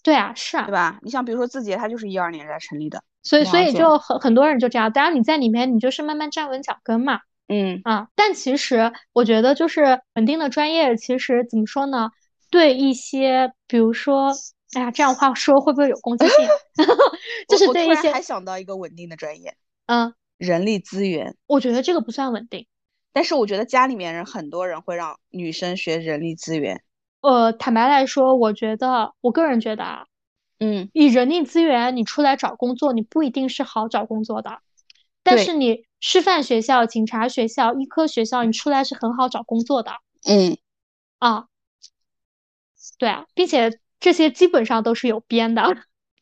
[0.04, 1.00] 对啊，是啊，对吧？
[1.02, 3.02] 你像比如说字节，它就是一二年才成立的。
[3.24, 4.92] 所以，所以就很很多人就这样。
[4.92, 7.22] 当然，你在里面，你就是慢慢站稳脚跟嘛。
[7.48, 12.10] 嗯啊，但其实我觉得，就是稳定的专业，其实怎么说呢？
[12.50, 14.32] 对一些，比如说，
[14.74, 16.48] 哎呀，这样话说会不会有攻击性？
[17.50, 19.56] 就是对一些还想到一个稳定的专业，
[19.88, 21.36] 嗯，人力资源。
[21.48, 22.68] 我觉得这个不算稳定，
[23.12, 26.82] 但是我觉得家里面人很多人会让女生学人力资源。
[27.22, 30.06] 呃，坦白来说，我觉得，我个人觉得啊。
[30.64, 34.60] 嗯，以人力资源，你出来找工作，你不一定是好找工作的。
[35.22, 39.92] 但是你师范学校、警察学校、医科学校，你出来是很好找工作的。
[40.24, 40.58] 嗯，
[41.20, 41.48] 啊，
[42.98, 45.64] 对啊，并且这些基本上都是有编的。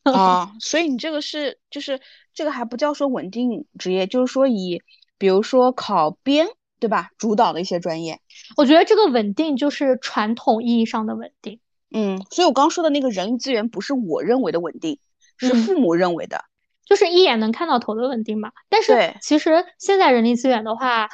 [0.02, 2.00] 啊， 所以你这个是就是
[2.34, 4.82] 这个还不叫说稳定职业，就是说以
[5.18, 6.48] 比如说考编
[6.80, 8.20] 对吧主导的一些专业。
[8.56, 11.60] 我觉得这个稳定就是传统意义上的稳定。
[11.92, 14.98] 嗯，所以我刚说的那个人力资源不是我认为的稳定，
[15.36, 16.44] 是父母认为的，
[16.86, 18.50] 就是一眼能看到头的稳定嘛。
[18.68, 21.08] 但是其实现在人力资源的话，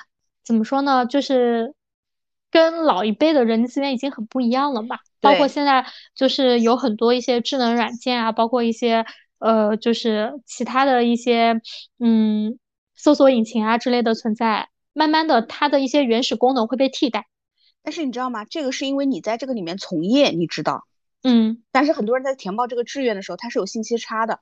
[0.45, 1.05] 怎么说呢？
[1.05, 1.75] 就是
[2.51, 4.99] 跟老一辈的人力资源已经很不一样了嘛。
[5.21, 9.05] 包括现在就是有很多一些智能软件啊，包括一些
[9.41, 11.61] 呃，就是其他的一些
[11.99, 12.57] 嗯
[12.95, 17.27] 搜索引擎啊之类的存在，慢慢的它的一些原始功能会被替代。
[17.83, 18.45] 但是你知道吗？
[18.45, 20.85] 这个是因为你在这个里面从业，你知道，
[21.23, 21.62] 嗯。
[21.73, 24.41] 但是很多人在填报这个志愿的时候，他是有信息差的，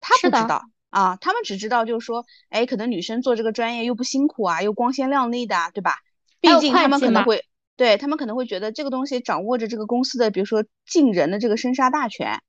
[0.00, 5.96] 他不知道啊，他们只知道就是说，哎，可能女生做这个专业又不辛苦啊，又光鲜亮丽的，对吧？
[6.40, 7.44] 毕竟他们可能会，
[7.76, 12.40] 对他们可能会觉得这个东西掌握着这个公司的，比如说进人的这个生杀大权。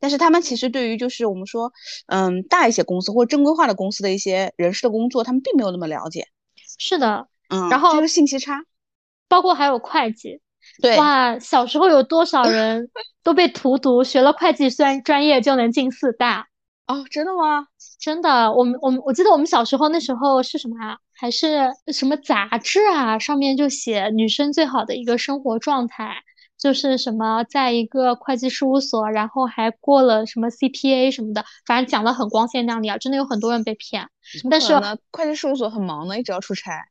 [0.00, 1.72] 但是他们其实对于就是我们说，
[2.06, 6.26] 嗯，大一些公司或者正规化的公司的一些人事的工作，他们并没有那么了解。
[6.78, 8.64] 是的，嗯，然后这个信息差。
[9.28, 10.40] 包括还有会计，
[10.82, 12.88] 对哇，小时候有多少人
[13.22, 16.48] 都被荼毒，学了会计专专业就能进四大
[16.86, 17.04] 哦？
[17.10, 17.66] 真的吗？
[18.00, 20.98] 真的，我们我们我记得我们小时候那时候是什么啊？
[21.12, 23.18] 还是什么杂志啊？
[23.18, 26.14] 上面就写女生最好的一个生活状态，
[26.56, 34.08] 就是什么在一个会计事务所，然后还过了什么 CPA 什么的，反正讲的很光鲜亮丽啊，真的有很多人被骗。
[34.48, 34.72] 但是
[35.10, 36.86] 会计事务所很忙的，一直要出差。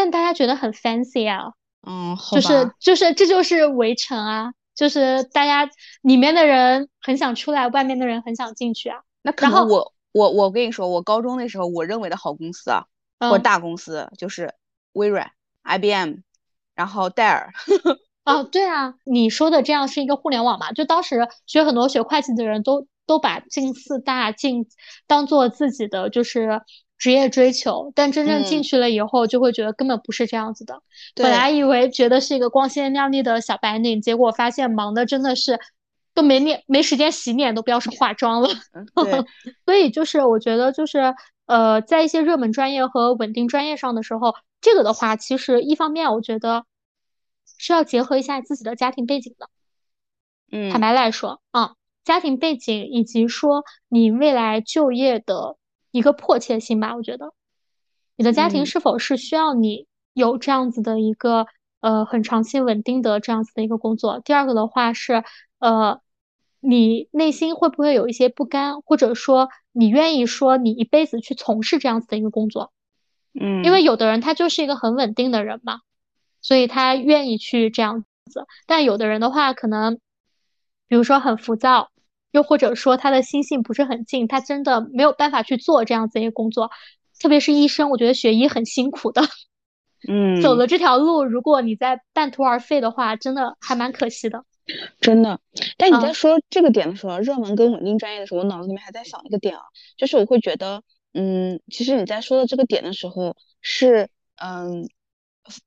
[0.00, 1.52] 但大家觉得很 fancy 啊，
[1.86, 9.02] 嗯，就是就是这就是围城啊，就是大家里面的人很想出来，外面的人很想进去啊。
[9.20, 12.86] 那可能我我我跟你说，我高中那时候我认为的好公司啊，
[13.18, 14.54] 或大公司就是
[14.94, 15.32] 微软、
[15.64, 16.20] IBM，
[16.74, 17.52] 然后戴尔。
[18.24, 20.72] 哦，对啊，你说的这样是一个互联网嘛？
[20.72, 24.66] 就当时学很多学会计的人都都把进四大进
[25.06, 26.62] 当做自己的就是。
[27.00, 30.82] 职业追求，但真正进去了以后，就会觉得根本不是这样子的。
[31.14, 35.58] 本来以为觉得是一个光鲜亮丽的小白领，结果发现忙的真的是
[36.12, 38.50] 都没脸，没时间洗脸，都不要说化妆了。
[39.64, 41.14] 所以就是我觉得就是
[41.46, 46.66] 呃，在一些热门专业和稳定专业上的时候，这个的话，其实一方面我觉得
[47.56, 49.48] 是要结合一下自己的家庭背景的。
[50.52, 55.56] 嗯，坦白来说啊，家庭背景以及说你未来就业的。
[55.90, 57.32] 一个迫切性吧，我觉得，
[58.16, 61.46] 你的家庭是否是需要你有这样子的一个
[61.80, 64.20] 呃很长期稳定的这样子的一个工作？
[64.20, 65.24] 第二个的话是
[65.58, 66.00] 呃，
[66.60, 72.72] 你内心会不会有一些不甘，或者说你愿意说你一辈子去从事这样子的一个工作？
[73.32, 75.80] 嗯，因为有的人他就是一个很稳定的人嘛，
[76.40, 80.00] 所以他愿意去这样子，但有的人的话可能，
[80.88, 81.90] 比如说很浮躁。
[82.30, 86.70] 又或者说他的心性不是很静，他真的没有办法去做这样子一个工作，
[87.18, 89.22] 特别是医生，我觉得学医很辛苦的。
[90.08, 94.44] 嗯，走了这条路，如果你在半途而废的话，真的还蛮可惜的。
[95.00, 95.40] 真的，
[95.76, 99.62] 但你在说这个点的时候，热门跟稳定专业的时候，我脑子里面还在想一个点啊，
[99.96, 104.88] 就是我会觉得，嗯，其实你在说的这个点的时候，是嗯，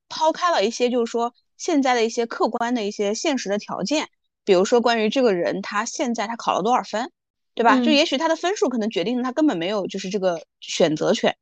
[0.08, 4.08] 抛开了一些就是说现在的一些客观的一些现实的条件，
[4.46, 7.12] 比如说关于这个人他现在他考了多少分，
[7.54, 7.78] 对吧？
[7.80, 11.36] 就也许他的分数可能决定了他根本没有就是这个选择权。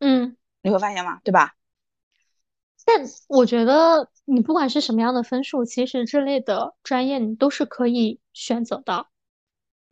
[0.00, 1.20] 嗯，你会发现吗？
[1.24, 1.54] 对吧？
[2.84, 9.06] 但我觉得你不管是什么样的分数，其实这类的专业你都是可以选择的。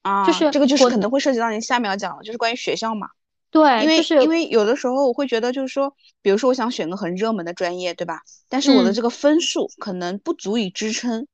[0.02, 3.08] 啊，就是这个就是可能会涉及到你下面要讲的，就是关于学校嘛。
[3.50, 8.20] 对，因为因为有的时候我会觉得，就是说，比如说我想选个很热门的专业，对吧？
[8.48, 11.26] 但是我的这个分数可能不足以支撑。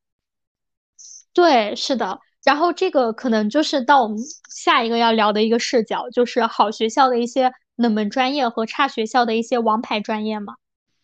[1.33, 2.21] 对，是的。
[2.45, 4.19] 然后这个可能就是到我们
[4.49, 10.55] 下一个要聊的一个视角，就是好学校的一些冷门专业和差学校的一些王牌专业嘛。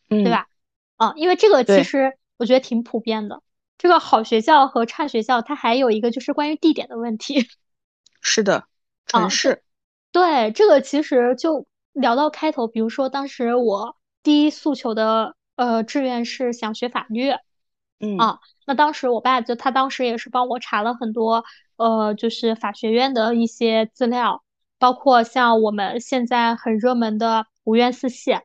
[0.08, 0.46] 对吧？
[0.96, 3.42] 啊，因为这个其实我觉得挺普遍的。
[3.78, 7.48] 这个好学校和差学校，它还有一个就是关于地点的问题。
[8.20, 8.64] 是的，
[9.06, 9.62] 城市。
[10.12, 17.32] 对，这个其实就聊到开头，比如说当时我第一诉求的呃志愿是想学法律。
[18.00, 18.18] 嗯。
[18.18, 21.44] 啊，那当时我爸就他当时也是帮我查了很多
[21.76, 24.42] 呃就是法学院的一些资料，
[24.78, 28.38] 包括像我们现在很热门的五院四系。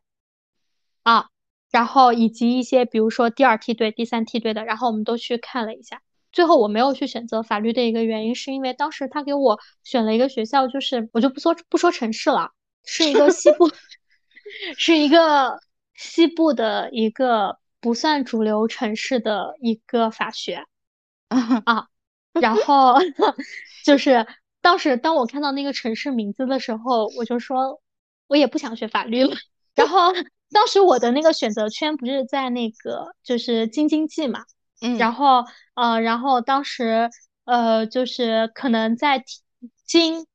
[1.04, 1.30] 啊。
[1.72, 6.02] 然后以及一些，比如说第二梯队、第三梯队的，然后我们都去看了一下。
[6.32, 13.70] 最后我没有去选择法律的一个原因，是因为当时他给我选了一个学校，就是我就不说不说城市了，是一个西部，
[14.80, 15.60] 是一个
[15.94, 20.66] 西部的一个不算主流城市的一个法学
[21.66, 21.88] 啊。
[22.34, 22.96] 然后
[23.86, 24.28] 就是
[24.62, 27.82] 当时当我看到那个城市名字的时候，我就说
[28.28, 29.36] 我也不想学法律了。
[29.76, 30.14] 然后。
[30.52, 34.46] 当时我的那个选择圈不是在那个就是京津冀嘛，
[34.82, 37.12] 嗯，然后呃，然后当时
[37.46, 39.24] 呃就是可能在
[39.86, 40.26] 京、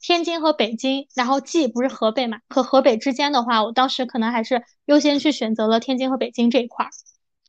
[0.00, 6.90] 天津和北京，然后冀不是河北嘛，和河北之间的话，我当时可能还是优先去选择了天津和北京这一块儿。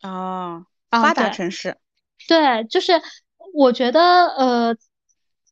[0.09, 1.77] 哦，发达城市。
[2.27, 3.01] 对，就是
[3.53, 4.75] 我觉得呃，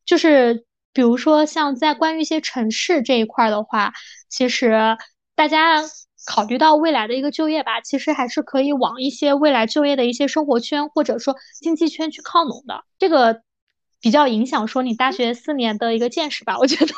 [0.05, 3.93] 就是比如说像在关于一些城市这一块的话，
[4.29, 4.97] 其实
[5.35, 5.83] 大家。
[6.27, 12.83] 考虑到未来的一个就业吧，其实还是可以往一些未来就业的一些生活圈或者说经济圈去靠拢的。
[12.97, 13.43] 这个
[14.05, 16.93] 比较影响说你大学四年的一个见识吧，我觉得。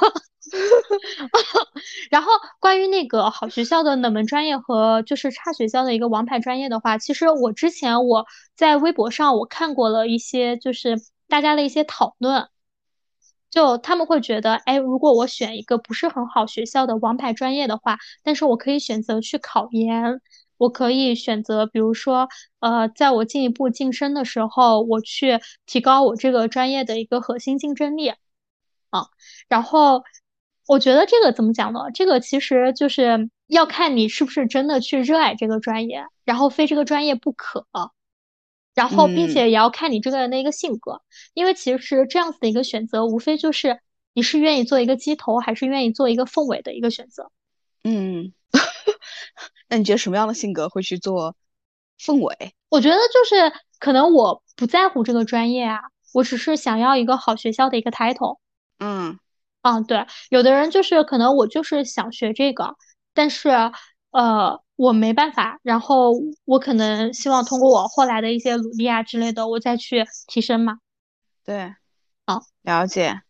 [2.11, 2.29] 然后
[2.59, 8.25] 关于那个好学校的冷门专业和就是差学校的一个王牌专业的话，其实我之前我
[8.57, 12.49] 在微博上我看过了一些就是大家的一些讨论。
[13.49, 20.19] 就他们会觉得，哎，如果我选一个不是很好学校的王牌专业的话，但是我可以选择去考研，
[20.57, 22.27] 我可以选择，比如说，
[22.59, 28.09] 呃，在我进一步晋升的时候，我去提高我这个专业的一个核心竞争力，
[28.89, 29.07] 啊，
[29.47, 30.03] 然后
[30.67, 31.79] 我觉得这个怎么讲呢？
[31.93, 37.67] 这个其实就是要看你是不是真的去热爱这个专业，然后非这个专业不可。
[38.73, 41.01] 然后，并且也要看你这个人的一个性格，
[41.33, 43.79] 因为其实这样子的一个选择，无非就是
[44.13, 47.31] 你是愿意做一个鸡头，还是愿意做一个凤尾的一个选择。
[47.83, 48.33] 嗯，
[49.67, 51.35] 那你觉得什么样的性格会去做
[51.97, 52.53] 凤尾？
[52.69, 55.79] 我觉得就是可能我不在乎这个专业啊，
[56.13, 58.39] 我只是想要一个好学校的一个 title。
[58.79, 59.17] 嗯，
[59.61, 62.75] 啊，对，有的人就是可能我就是想学这个，
[63.13, 63.49] 但是
[64.11, 64.61] 呃。
[64.77, 66.13] 我没办法，然后
[66.45, 70.77] 我可能希望通过我后来的一些努力啊之类的，我再去提升嘛。
[71.43, 71.73] 对，
[72.27, 73.21] 好，了解。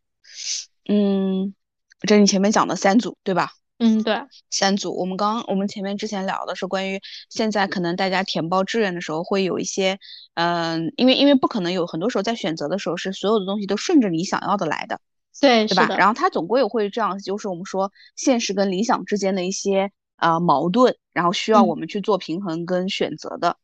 [0.90, 1.56] 嗯，
[2.02, 3.52] 这是你前面讲的三组，对吧？
[3.80, 4.20] 嗯，对，
[4.50, 4.96] 三组。
[4.98, 7.00] 我们刚我们前面之前聊的是关于
[7.30, 10.00] 现在可能大家填报志愿的时候会有一些，
[10.34, 15.00] 嗯，因为因为不可能有很多时候在选择的时候是所有的东西都顺着你想要的来的，
[15.40, 15.96] 对，对吧？
[15.98, 19.92] 然后它总归也会这样，就是我们说现实跟理想之间的一些。
[20.18, 23.56] 啊，矛盾，然后需要我们去做平衡跟选择的。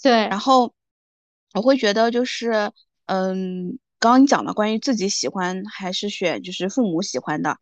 [0.00, 0.72] 对，然后
[1.52, 2.70] 我会觉得就是，
[3.06, 7.58] 嗯，刚刚你讲的关于自己喜欢还是选就是父母喜欢的，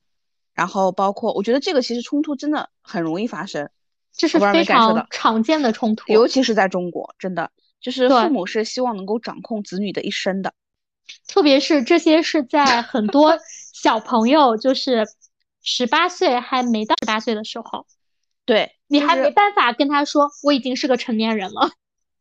[0.54, 3.68] 然后包括我觉得这个其实冲突真的很容易发生，
[4.12, 7.50] 这是非常常见的冲突，尤其是在中国，真的
[7.80, 10.54] 就是父母是希望能够掌控子女的一生的，
[11.26, 13.38] 特别是这些是在很多
[13.74, 15.04] 小朋友就是
[15.62, 17.86] 十八岁还没到十八岁的时候。
[18.46, 21.70] 对你还没办法跟他说，我已经是个成年人了。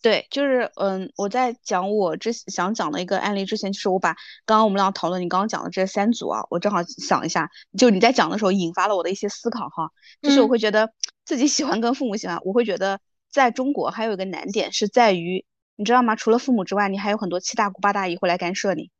[0.03, 4.09] 对，就是嗯，我在讲我之想讲的一个案例之前，就是我把
[4.45, 9.89] 刚刚我们俩讨论你刚刚讲的这三组啊，我正好想一下，就你在讲的时候引发了我的一些思考哈，
[10.21, 10.91] 就是我会觉得
[11.23, 12.99] 自己喜欢跟父母喜欢，我会觉得
[13.31, 15.45] 在中国还有一个难点是在于，
[15.77, 16.17] 你知道吗？
[16.17, 18.91] 除了父母之外，你还有很多七大姑八大姨会来干涉你。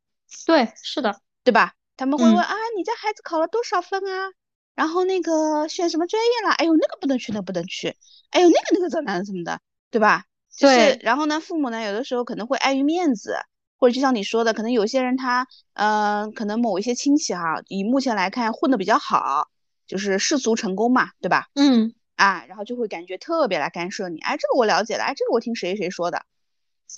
[0.46, 1.74] 对，是的，对吧？
[1.98, 4.32] 他们会问啊，你家孩子考了多少分啊？
[4.74, 6.54] 然后那个选什么专业了？
[6.54, 7.94] 哎呦，那个不能去，那个不能去。
[8.30, 10.24] 哎呦，那个那个怎么怎么的，对吧？
[10.58, 13.36] 对，然后呢，父母呢，有的时候可能会碍于面子，
[13.78, 19.48] 或者就像你说的，可能有些人他，嗯，可能某一些亲戚哈，以目前来看混的比较好，
[19.86, 21.46] 就是世俗成功嘛，对吧？
[21.54, 26.22] 嗯，啊，然后就会感觉特别来干涉你，哎，这个我了解了，哎，这个我听谁谁说的，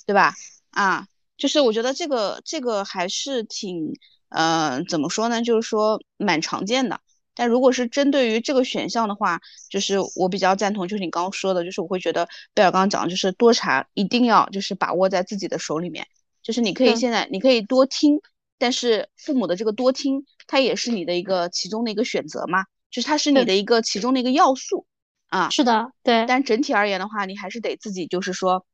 [0.05, 0.35] 对吧？
[0.71, 1.07] 啊，
[1.39, 3.95] 就是我觉得这个这个还是挺，
[4.29, 5.43] 呃，怎么说呢？
[5.43, 7.01] 就是说蛮常见的。
[7.37, 16.07] 但如果是针对于这个选项的话，就是我比较赞同，就是你刚刚说的，就是我会觉得贝尔刚刚讲的，就是多查一定要就是把握在自己的手里面，
[16.43, 18.21] 就是你可以现在你可以多听，
[18.59, 24.87] 但是父母的这个多听，它也是你的一个其中的一个选择嘛，就是它是你的一个其中的一个要素
[25.29, 25.51] 啊。
[25.51, 26.25] 是的，对。
[26.27, 28.65] 但整体而言的话，你还是得自己就是说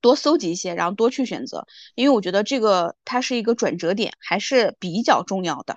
[0.00, 5.76] 多搜集一些，然后多去选择，因为我觉得这个它是一个转折点，还是比较重要的。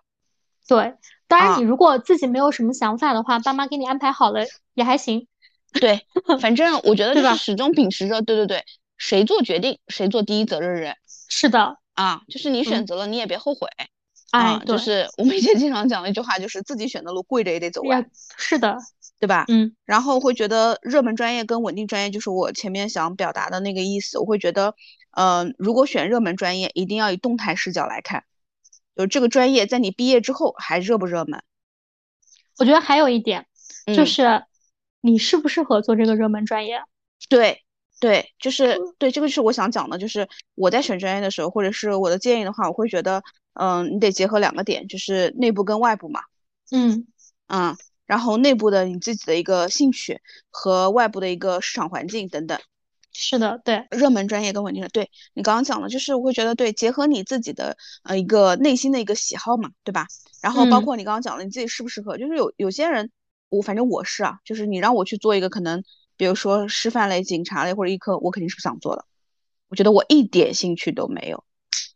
[0.68, 0.94] 对。
[1.28, 5.28] 当然，你如果自己没有什么想法的话，爸妈给你安排好了也还行。
[5.74, 6.02] 对，
[6.40, 8.64] 反正我觉得 就是始终秉持着，对对对，
[8.98, 10.96] 谁做决定谁做第一责任人。
[11.30, 13.68] 是的，啊，就是你选择了，你也别后悔。
[14.32, 18.10] 啊，就是我们以前经常讲的一句话，就是自己选的路，跪着也得走完。
[18.38, 18.78] 是的，
[19.20, 19.46] 对吧？
[19.48, 19.74] 嗯。
[19.86, 24.20] 然后会觉得热门专业跟稳定专业，就是我前面想表达的那个意思。
[24.20, 24.74] 我会觉得，
[25.12, 28.24] 嗯，如果选热门专业，一定要以动态视角来看。
[28.98, 31.42] 就这个专业在你毕业之后还热不热门？
[32.58, 33.46] 我觉得还有一点，
[33.96, 34.44] 就是
[35.02, 36.82] 你适不适合做这个热门专业？
[37.30, 37.64] 对
[38.00, 43.24] 对，就是对这个是我想讲的，就是我在选专业的时候，或者是我的建议的话，我会觉得，
[43.54, 46.22] 嗯，你得结合两个点，就是内部跟外部嘛。
[46.72, 47.08] 嗯
[47.48, 50.20] 嗯，然后内部的你自己的一个兴趣
[50.50, 52.60] 和外部的一个市场环境等等。
[53.20, 60.06] 是的，对热门专业跟稳定的，对你刚刚讲的，就是我会觉得对，结合你自己的呃一个内心的一个喜好嘛，对吧？
[60.40, 63.10] 然后包括你刚刚讲的，你自己适不适合，就是有有些人，
[63.50, 65.84] 我反正我是啊，就是你让我去做一个可能，
[66.16, 69.04] 比如说师范类、警察类或者医科，我肯定是不想做的。
[69.68, 71.44] 我觉得我一点兴趣都没有，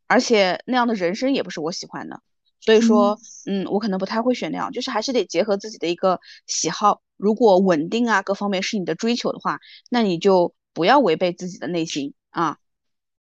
[0.07, 2.19] 而且那样的人生也不是我喜欢的，
[2.61, 7.03] 所以说，嗯，我可能不太会选那样，就是还是得结合自己的一个喜好。
[7.15, 10.55] 如果稳定啊各方面是你的追求的话，那你就。
[10.73, 12.57] 不要违背自己的内心啊，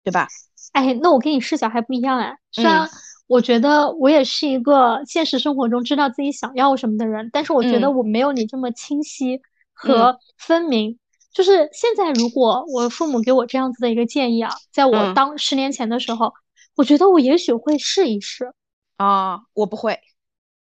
[0.03, 0.27] 对吧？
[0.73, 2.37] 哎，那我跟你视角还不一样哎。
[2.51, 2.89] 虽然
[3.27, 9.41] 我觉得我也是一个现实生活中知道自己想要什么的人，但是我觉得我没有你这么清晰
[9.73, 10.97] 和分明。
[11.33, 16.33] 就是现在，如果我父母给我这样子的一个建议啊，在我当十年前的时候，
[16.75, 18.53] 我觉得我也许会试一试
[18.95, 19.41] 啊。
[19.53, 19.99] 我不会，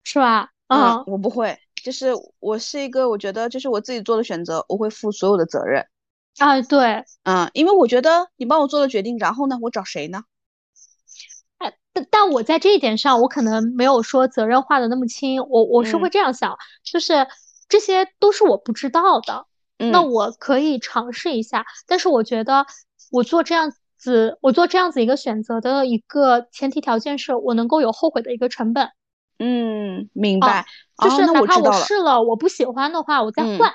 [0.03, 0.49] 是吧？
[0.67, 1.55] 嗯，我不会。
[1.83, 5.85] 就是我是一个，我觉得就是我自己做的选择，我会负所有的责任。
[6.39, 10.23] 啊，对，嗯，因为我觉得你帮我做了决定，然后呢，我找谁呢？
[11.59, 15.41] 哎，但但我在这一点上，我可能没有说责任划的那么清。
[15.47, 17.27] 我我是会这样想，就是
[17.69, 19.45] 这些都是我不知道的，
[19.77, 21.65] 那我可以尝试一下。
[21.85, 22.65] 但是我觉得
[23.11, 28.89] 我做这样子，我做这样子一个选择的一个前提条件是我能够有后悔的一个成本。
[29.37, 30.65] 嗯，明白。
[30.97, 33.71] 就是哪怕我试了，我不喜欢的话，我再换。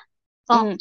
[0.48, 0.78] 嗯。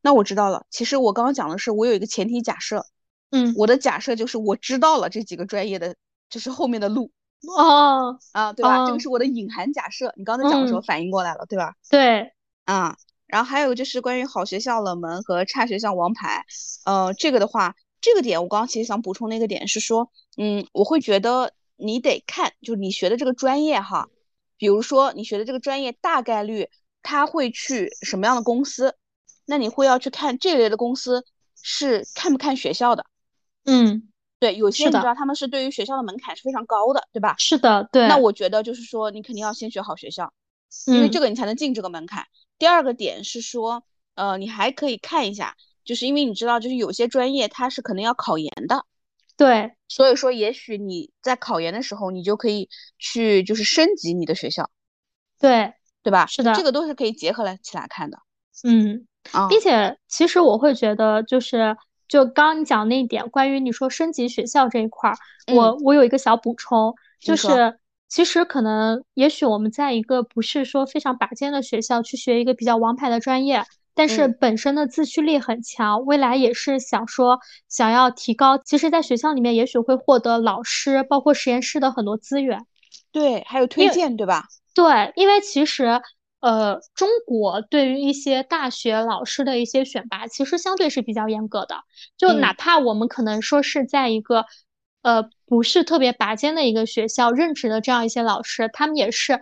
[0.00, 0.66] 那我知道了。
[0.70, 2.86] 其实我刚刚讲的是，我有一个前提假设，
[3.30, 5.96] 嗯，我的假设就是我知道了这几个专业的，
[6.30, 7.10] 就是后面的路。
[7.56, 8.86] 哦，啊，对吧？
[8.86, 10.12] 这个是我的隐含假设。
[10.16, 11.74] 你刚才讲的时候反应过来了，对吧？
[11.88, 12.32] 对，
[12.64, 12.96] 啊，
[13.26, 16.44] 然后还有就是关于好学校冷门和差学校王牌，
[16.84, 24.08] 呃，这个的话，这个点我刚刚其实想补充的一个点是说，嗯，我会觉得你得看，就是你学的这个专业哈，
[24.56, 26.68] 比如说你学的这个专业大概率
[27.02, 28.96] 他会去什么样的公司。
[29.50, 31.24] 那你会要去看这类的公司
[31.62, 33.06] 是看不看学校的？
[33.64, 37.34] 嗯，对，有些你知道他们是对于学校的门槛是非常高的，对吧？
[37.38, 38.06] 是的，对。
[38.06, 40.34] 那我觉得就是说，你肯定要先学好学校，
[40.86, 42.26] 因为这个你才能进这个门槛。
[42.58, 43.82] 第二个点是说，
[44.14, 48.84] 呃，你还可以看一下，就是因为你知道，就是有些专业它是可能要考研的，
[49.36, 49.72] 对。
[49.88, 52.68] 所以说，也许你在考研的时候，你就可以
[52.98, 54.70] 去就是升级你的学校，
[55.40, 55.72] 对，
[56.02, 56.26] 对吧？
[56.26, 58.18] 是的，这个都是可以结合来起来看的，
[58.62, 59.07] 嗯。
[59.48, 61.76] 并且，其实我会觉得，就是
[62.08, 65.16] 就刚刚你讲那一点，关于你说升级学校这一块儿，
[65.54, 73.64] 我我有一个小补充，就是其实可能，也许我们在一个不是说非常拔尖的学校去学一个比较王牌的专业，
[73.94, 78.56] 但是本身的自驱力很强，未来也是想说想要提高。
[78.56, 82.64] 其实，在学校里面，也许会获得老师，包括实验室的很多资源。
[83.12, 84.44] 对，还有推荐，对吧？
[84.72, 86.00] 对，因为其实，
[86.40, 91.76] 呃，中国对于一些大学老师的一些选拔，其实相对是比较严格的。
[92.16, 94.46] 就哪怕我们可能说是在一个，
[95.02, 99.40] 呃，不是特别拔尖的一个学校任职的这样一些老师，他们也是。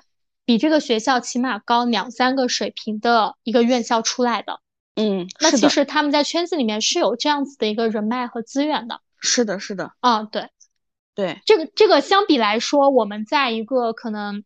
[0.49, 4.61] 比这个学校起码高两三个水平的一个院校出来的，
[4.95, 9.01] 嗯，那其实他们在圈子里面是有这样子的一个人脉和资源的。
[9.19, 10.49] 是的，是的，啊，对，
[11.17, 14.45] 对，这个这个相比来说，我们在一个可能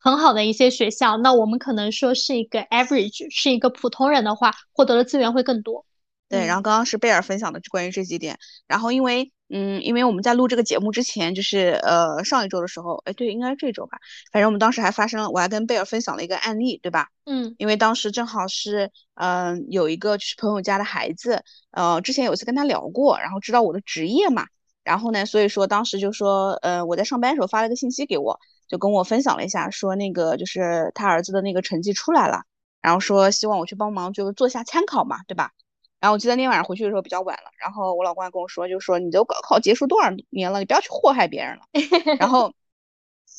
[0.00, 5.86] 很好的一些学校，那我们可能说是一个 average，是一个普通人的话，获得的资源会更多。
[6.28, 9.32] 对，然后刚刚是贝尔分享的关于这几点，然后因为。
[9.52, 13.98] 嗯，因为我们在录这个节目之前，就是呃上一周的时候，哎，对，应该是这周吧。
[14.30, 17.08] 反正我们当时还发生了，我还跟贝尔分享了一个案例，对吧？
[17.26, 21.42] 嗯，因为当时正好是，嗯，有一个就是朋友家的孩子，
[21.72, 24.46] 呃，之前有一次跟他聊过，然后知道我的职业嘛，
[24.84, 28.38] 然后呢，所以说当时就说，呃，我在上班的时候发了个信息给我，
[28.70, 32.44] 就跟我分享了一下，说那个就是他儿子的那个成绩出来了，
[32.80, 35.50] 然后说希望我去帮忙，就做下参考嘛，对吧？
[35.98, 41.62] 然后我记得那天晚上回去的时候比较晚了，然后我老公还跟我说，就说你都高考结束多少年了，你不要去祸害别人了。
[42.20, 42.54] 然后，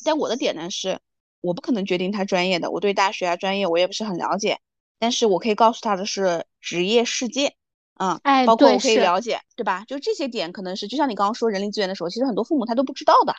[0.04, 1.00] 但我的点呢是，
[1.40, 4.60] 我不可能决定他专业的，我对大学啊专业我也不是很了解，
[4.98, 7.54] 但是我可以告诉他的是职业世界，
[7.98, 9.84] 嗯，哎，包括我可以了解，对吧？
[9.88, 13.34] 就这些点可能是，就像你刚刚说人力资源的时候，其实很多父母他都不知道的，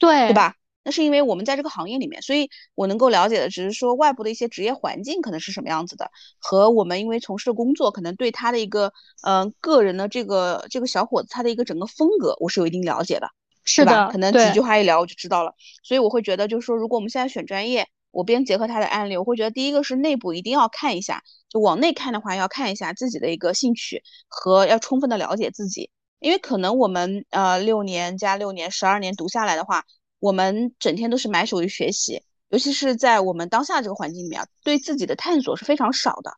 [0.00, 0.56] 对，对吧？
[0.84, 13.28] 那是因为我们在这个行业里面，所以我能够了解的只是说外部的一些职业环境可能是什么样子的，和我们因为从事的工作可能对他的一个嗯个人的这个这个小伙子他的一个整个风格我是有一定了解的，
[13.64, 14.08] 是吧？
[14.12, 25.88] 可能几句话一聊我就知道了，所以我会觉得就是说如果我们现在选专业，我边结合他的案例，我会觉得第一个是内部一定要看一下，就往内看的话要看一下自己的一个兴趣和要充分的了解自己，
[26.20, 29.82] 因为可能我们呃六年加六年十二年读下来的话。
[30.24, 36.32] 我们整天都是埋首于学习，尤其是在我们当下这个环境里面，对自己的探索是非常少的。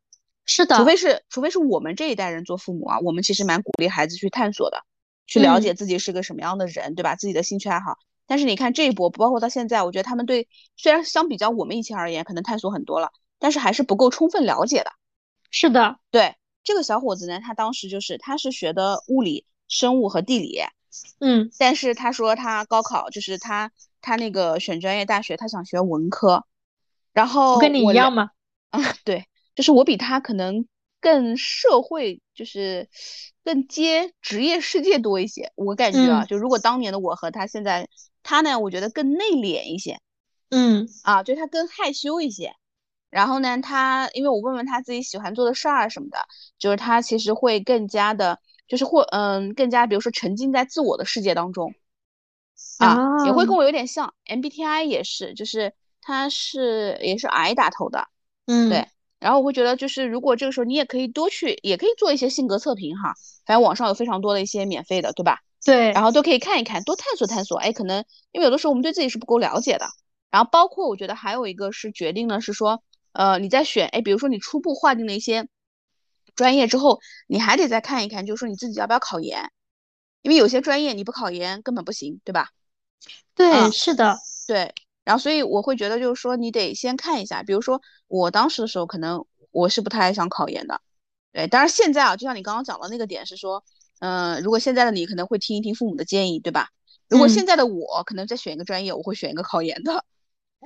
[0.44, 4.82] 是的，除非是，除非是我们这一代人做父母啊，我们其实蛮鼓励孩子去探索的，
[5.28, 7.14] 去了解自己是个什么样的人，对吧？
[7.14, 7.96] 自己的兴趣爱好。
[8.26, 14.90] 但是你看这一波，包括到现在，我觉得他们对，虽然相比较我们以前而言，可能探索很多了，但是还是不够充分了解的。
[15.52, 16.34] 是的，对
[16.64, 20.60] 这个小伙子呢，他当时就是他是学的物理、生物和地理。
[21.18, 23.70] 嗯，但是他说他高考就是他
[24.00, 26.44] 他那个选专业大学，他想学文科，
[27.12, 28.30] 然后我跟你一样吗？
[28.70, 30.66] 啊，对，就是我比他可能
[31.00, 32.88] 更社会，就是
[33.44, 35.52] 更接职业世界多一些。
[35.54, 37.88] 我感觉啊，就如果当年的我和他现在，
[38.22, 40.00] 他呢，我觉得更内敛一些。
[40.50, 42.54] 嗯，啊，就他更害羞一些。
[43.10, 46.18] 然后呢，他因为我问问他自己喜欢做的事儿什么的，
[46.58, 48.40] 就是他其实会更加的。
[48.68, 51.74] 就是或嗯，更加比如说沉浸在自我的世界当中，
[52.78, 54.14] 啊，也会跟我有点像。
[54.26, 58.08] MBTI 也是，就是它是也是 I 打头的，
[58.46, 58.86] 嗯，对。
[59.18, 63.14] 然后我会觉得，就是如果这个时候你也可以多去，也可以做一些性格测评哈，
[63.46, 65.38] 反正网上有非常多的一些免费的，对吧？
[65.64, 65.92] 对。
[65.92, 67.58] 然后都可以看一看，多探索探索。
[67.58, 69.86] 哎，可能因为有的时候我们对自己是不够了解的。
[70.30, 75.46] 然后包括我觉得还有一个是决定呢是说，呃，你在选，哎，比如说你初步划定的一些。
[76.36, 79.50] 专业之后，你还得再看一看，就是说你自己要不要考研，
[80.22, 82.50] 因为有些专业你不考研根本不行，对吧？
[83.34, 84.72] 对，是的，对。
[85.04, 90.80] 然后所以我会觉得，就是说你得先看一下，比如说我当时的时候，可能我是不太想考研的，
[91.32, 91.46] 对。
[91.46, 93.64] 当然现在啊，就像你刚刚讲的那个点是说，
[94.00, 96.68] 嗯，如果现在的你可能会听一听父母的建议，对吧？
[97.08, 100.04] 如果现在的我可能再选一个专业，我会选一个考研的。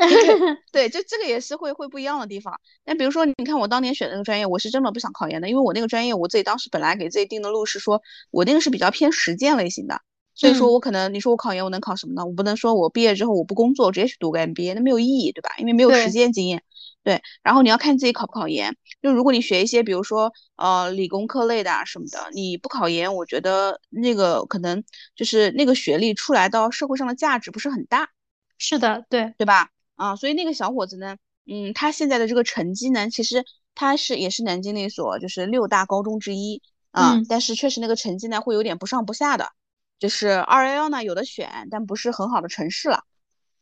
[0.73, 2.59] 对，就这个也是会会不一样的地方。
[2.85, 10.01] 那比如说，你看我当年选那个专业，我是真的不想考研的，因为我那个专业我自己当时本来给自己定的路是说，我那个是比较偏实践类型的，
[10.35, 12.25] 所以说我可能你说我考研我能考什么呢？
[12.25, 15.51] 我不能说我毕业之后我不工作直接去读个 MBA，那没有意义，对吧？
[15.59, 16.63] 因为没有实践经验。
[17.03, 18.77] 对，然后你要看自己考不考研。
[19.03, 24.83] 就如果你学一些比如说呃理工科类的啊什么的，你不考研，我觉得那个可能
[25.17, 28.11] 就是那个学历出来到社会上的价值不是很大。
[28.59, 29.71] 是的，对，对吧？
[30.01, 33.45] 啊，所以那个小伙子呢，嗯，他现在的这个成绩呢，其实
[33.75, 39.51] 他是也是南京那所就是六大高中之一啊，但是确实那个成绩呢会有点不上不下的，
[39.99, 43.05] 就是二幺幺呢有的选，但不是很好的城市了，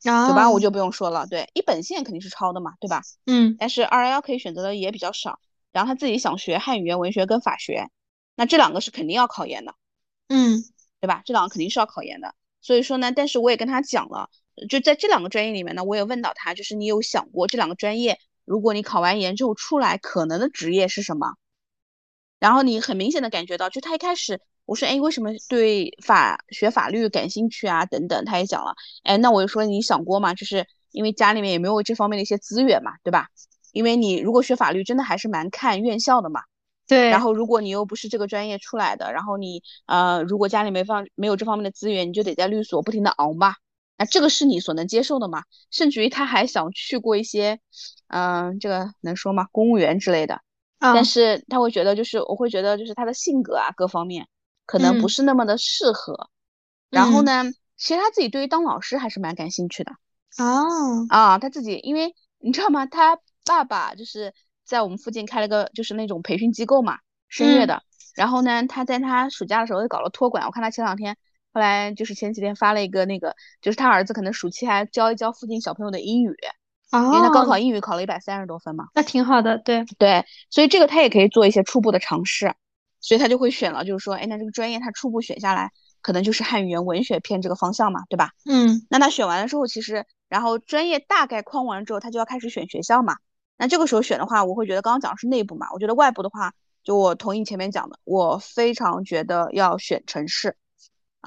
[0.00, 3.02] 九八五就不用说了，对，一本线肯定是超的嘛，对吧？
[3.26, 5.40] 嗯，但是二幺幺可以选择的也比较少，
[5.72, 7.88] 然后他自己想学汉语言文学跟法学，
[8.36, 9.74] 那这两个是肯定要考研的，
[10.28, 10.62] 嗯，
[11.00, 11.20] 对吧？
[11.24, 14.30] 这两个肯定是要考研的，所以说呢，但是我也跟他讲了。
[14.68, 21.34] 就在这两个专业里面呢，我也问到他，就是你有想过这两个专业如果你考完研之后出来，可能的职业是什么？
[22.38, 27.84] 然后你很明显的感觉到，就他一开始我说，哎，为什么对法学法律感兴趣啊？
[27.84, 30.34] 等等，他也讲了，哎，那我就说你想过吗？
[30.34, 33.28] 就是因为家里面也没有这方面的一些资源嘛，对吧？
[33.72, 36.40] 因为你如果学法律，真的还是蛮看院校的嘛。
[36.86, 37.10] 对。
[37.10, 43.54] 然后如果你又不是这个专业出来的，然后你呃，如果家里没放没有这方面的资源，你就得在律所不停的熬嘛。
[43.98, 45.42] 那这个是你所能接受的吗？
[45.70, 47.58] 甚至于他还想去过一些，
[48.06, 49.48] 嗯，这个能说吗？
[49.52, 50.40] 公务员之类的。
[50.78, 54.28] 但是他会觉得，就是我会觉得，就是他的性格啊，各方面
[54.64, 56.30] 可能不是那么的适合。
[56.88, 57.42] 然后呢，
[57.76, 59.90] 其实他自己对于当老师还是蛮感兴趣的。
[60.38, 61.04] 哦。
[61.08, 62.86] 啊，他自己，因为你知道吗？
[62.86, 64.32] 他爸爸就是
[64.64, 67.82] 在我们附近开了个就是那种培训机构嘛，声乐的。
[68.14, 70.44] 然后呢，他在他暑假的时候又搞了托管。
[70.46, 71.16] 我看他前两天，
[71.58, 76.36] 后来就是前几天发了一个那个，就是他儿子可能暑期还教一教附近小朋友的英语。
[76.90, 82.54] 因为他高考英语考了一百三十多分嘛，那挺好的，对对，所以这个他也可以做一些初步的尝试，
[83.00, 88.30] 所以他就会选了，就是说，哎，那这个专业他初步选下来，可能就是汉语言文学偏这个方向嘛，对吧？
[88.46, 93.16] 嗯，那他选完了之后，其实然后专业大概框完之后，他就要开始选学校嘛。
[93.58, 100.56] 那这个时候选的话，我会觉得刚刚讲的是内部嘛，我觉得外部的话，就我同意前面讲的，我非常觉得要选城市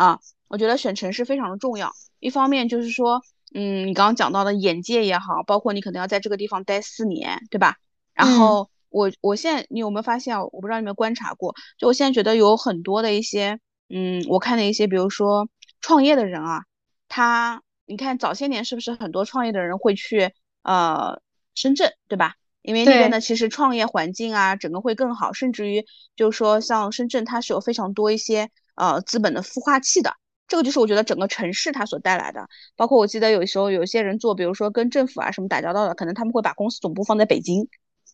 [0.02, 3.22] 啊，我觉得选城市非常的重要，一方面就是说。
[3.54, 7.76] 嗯，你刚刚讲到的眼界也好，包括你可能要在这个地方待四年，对吧？
[8.14, 15.50] 然后我我现在你有没有发现我不知道你有没有观察过，就我现在觉得有很多的一些，嗯，我看的一些，比如说
[15.82, 16.62] 创业的人啊，
[17.10, 20.32] 他你看早些年是不是很多创业的人会去
[20.64, 21.22] 呃
[21.54, 22.36] 深圳，对吧？
[22.62, 25.86] 因为那边呢其实创业环境啊，整个会更好，甚至于
[26.16, 28.50] 就是说像深圳它是有非常多一些
[28.82, 30.16] 呃资本的孵化器的。
[30.48, 37.70] 这个就是我觉得整个城市它所带来的，包括我记得有时候有些人做，比如说跟政府啊什么打交道的，可能他们会把公司总部放在北京，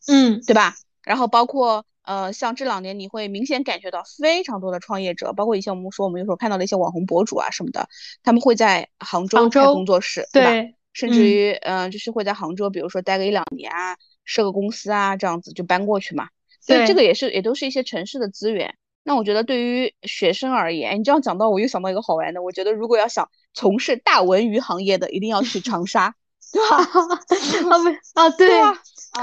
[0.07, 0.75] 嗯，对吧？
[1.03, 7.89] 然后包括呃像这两年你会明显感觉到非常多的创业者，包括以前我们说我们有时候看到的一些网红博主啊什么的，
[8.21, 10.73] 他们会在杭州开工作室，对吧？
[10.93, 16.27] 甚至于嗯就是会在杭州，比如说待个一两年啊，设个公司啊这样子就搬过去嘛。
[16.61, 18.75] 所以这个也是也都是一些城市的资源。
[19.07, 22.43] 那我觉得对于学生而言，你这样讲到，我又想到一个好玩的。
[22.43, 26.13] 我觉得如果要想从事大文娱行业的，一定要去长沙，
[26.51, 26.75] 对吧？
[27.71, 27.89] 啊不
[28.19, 28.49] 啊对，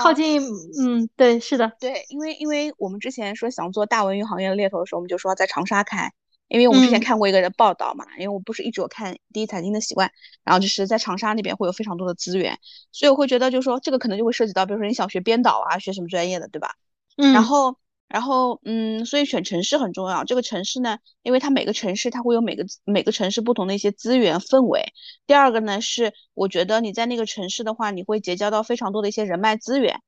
[0.01, 0.41] 靠近
[0.81, 6.11] 嗯对是的对，因为因为我们之前说想做大文娱行业的猎头的时候，我们就说在长沙开，
[6.49, 10.11] 因为我们之前看过一个人报道嘛，因为我不是一直有看第一财经的习惯，
[10.45, 12.59] 然后就是在长沙那边会有非常多的资源，
[12.91, 16.71] 所以我会觉得就是说这个可能就会涉及到，比如说你想学编导啊，学什么专业的，对吧？
[17.19, 17.77] 嗯，然后。
[18.07, 20.23] 然后，嗯，所以选城市很重要。
[20.23, 24.93] 这个城市呢，因为它每个城市它会有每个每个城市不同的一些资源氛围。
[25.27, 30.01] 第二个呢，是我觉得你在那个城市的话，你会结交到非常多的一些人脉资源，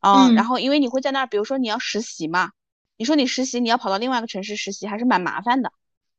[0.00, 2.50] 啊，然后因为你会在那儿，比如说你要实习嘛，
[2.98, 5.72] 你说你实习，你要跑到另外一个城市实习，还是蛮麻烦的。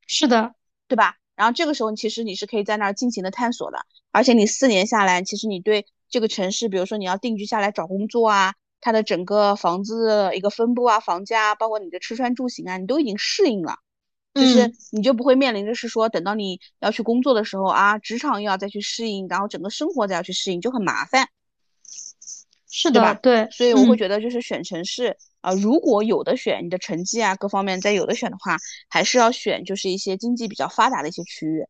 [0.07, 0.55] 是的，
[0.88, 1.15] 对吧？
[1.36, 8.55] 然后这个时候其实你是可以在那儿尽情的探索的，而且你四年下来，其实你对这个城市，比如说你要定居下来找工作啊。
[8.86, 13.79] 它的整个房子一个分布啊，房价，包括你的吃穿住行啊，你都已经适应了，
[14.36, 21.27] 就是你就不会面临着是说，等到你要去工作的时候啊，职场又要再去适应，然后整个生活再要去适应，就很麻烦，
[22.69, 23.15] 是的，吧？
[23.15, 28.55] 对，所以我会觉得就是选城市啊，如果有的选，你的成绩啊各方面再有的选的话，
[28.88, 31.65] 还是要选就是一些经济比较发达的一些区域，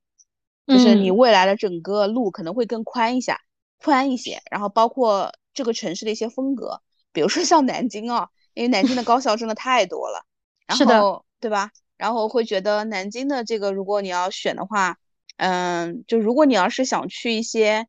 [0.68, 3.40] 就是你未来的整个路可能会更宽一下，
[3.78, 6.82] 宽一些，然后包括这个城市的一些风格。
[7.16, 10.26] 比如说像南京啊，因为南京的高校真的太多了，
[10.68, 11.72] 然后对吧？
[11.96, 14.98] 然后会觉得南京的这个，如果你要选的话，
[15.38, 17.88] 嗯，就如果你要是想去一些，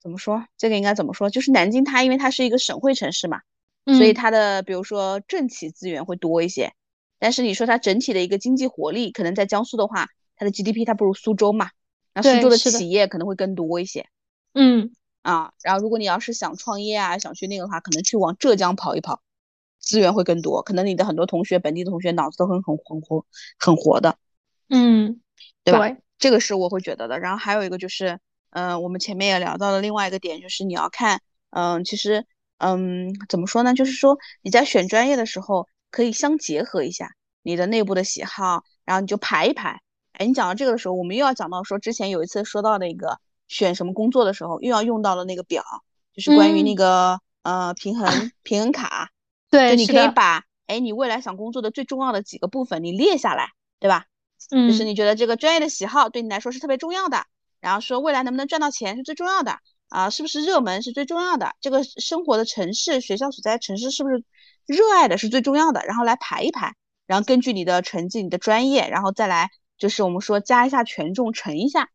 [0.00, 0.46] 怎么说？
[0.56, 1.28] 这个应该怎么说？
[1.30, 3.40] 就是南京它因为它是一个省会城市嘛，
[3.86, 6.72] 所以它的比如说政企资源会多一些。
[7.18, 11.70] 但是你说它整体的一个经济活力，可能在江苏的话，它的 GDP 它不如苏州嘛，
[12.14, 14.06] 那苏州的企业可能会更多一些。
[14.52, 14.92] 嗯。
[15.24, 19.22] 啊，然后如果你要是想创业啊，想去那个的话，可能去往浙江跑一跑，
[19.80, 20.60] 资源会更多。
[20.62, 23.24] 可能你的很多同学，本地的同学脑子都很很很活，
[23.58, 24.18] 很活的。
[24.68, 25.22] 嗯，
[25.64, 25.96] 对吧？
[26.18, 27.18] 这个是我会觉得的。
[27.18, 28.20] 然后还有一个就是，
[28.50, 32.26] 嗯，我们前面也聊到了另外一个点，就是你要看，嗯，其实，
[32.58, 33.72] 嗯，怎么说呢？
[33.72, 37.12] 就是说你在选专业的时候，可以相结合一下
[37.42, 39.80] 你的内部的喜好，然后你就排一排。
[40.12, 43.18] 哎，你讲到这个的时候，我们又要讲到说之前有一次说到的一个。
[43.48, 45.62] 选什么工作的时候，又要用到了那个表，
[46.12, 49.10] 就是关于那个呃平衡平衡卡。
[49.50, 54.06] 对，就你可以把哎你未来想工作的最重要的几个部分你列下来，对吧？
[54.50, 57.24] 嗯，就是你觉得这个专业的喜好对你来说是特别重要的，
[57.60, 61.54] 然后说未来能不能赚到钱是最重要的啊，是不是热门是最重要的？
[61.60, 64.24] 这个生活的城市，学校所在城市是不是
[64.66, 65.82] 热爱的是最重要的？
[65.86, 66.74] 然后来排一排，
[67.06, 71.88] 然后根据你的成绩、你的专业，然后再来就是我们说加一下权重，乘一下，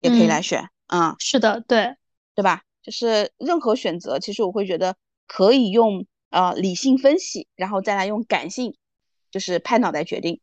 [0.00, 0.62] 也可以来选。
[0.62, 0.70] 嗯，
[1.18, 1.96] 是的，对，
[2.34, 2.62] 对吧？
[2.82, 8.76] 就是任何选择，其实我会觉得可以用呃理性分析，然后再来用感性，
[9.30, 10.40] 就是拍脑袋决定。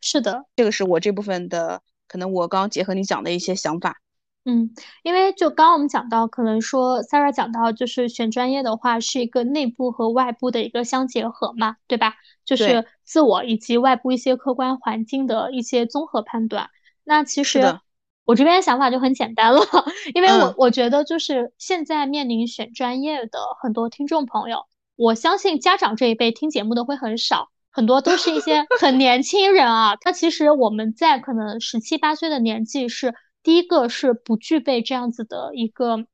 [0.00, 4.00] 是的，这个是我这部分的，可能我刚刚结合你讲的一些想法。
[4.46, 12.16] 嗯，因为就刚刚我们讲到，可能说 Sarah 讲到，就是选专业的话，是一个内部和外部的一个相结合嘛，对吧？
[12.44, 16.68] 就是自我以及外部一些客观环境的一些综合判断。
[17.04, 17.80] 那其实
[18.24, 19.60] 我这边想法就很简单了，
[20.14, 24.66] 因为我我觉得就是现在面临选专业的很多听众朋友，
[24.96, 29.96] 我相信家长这一辈听节目的会很少，很多都是一些很年轻人啊。
[30.04, 33.14] 那其实我们在可能十七八岁的年纪是。
[33.44, 36.06] 第一个是不具备这样子的一个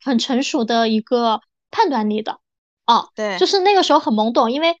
[0.00, 1.40] 很成熟的一个
[1.72, 2.38] 判断力的，
[2.84, 4.76] 啊，对，就是那个时候很懵懂，因为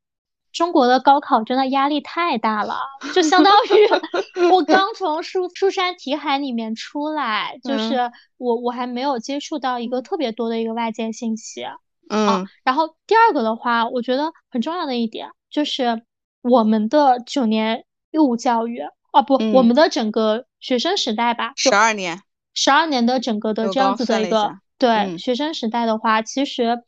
[0.58, 2.80] 中国的高考真的压力太大了，
[3.14, 11.64] 就相当于 我刚从书书山题海里面出来，就是我我还没有接触到一个特别多的一个外界信息，
[12.10, 16.02] 嗯，然后第二个的话，我觉得很重要的一点就是
[16.42, 18.82] 我们的九年义务教育。
[19.10, 22.20] 啊不，我们的整个学生时代吧，十二年，
[22.52, 26.82] 十二年的整个的这样子的一个对学生时代的话，其实，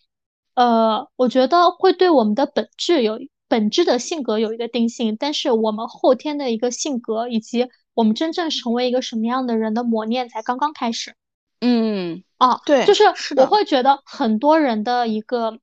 [0.54, 3.18] 呃，我觉得会对我们的本质有
[3.50, 11.16] 本质的性格有一个定性，但是我们后天的一个性格以及我们真正成为一个什么样的人的磨练才刚刚开始。
[11.60, 13.04] 嗯，啊，对，就是
[13.36, 15.58] 我会觉得很多人的一个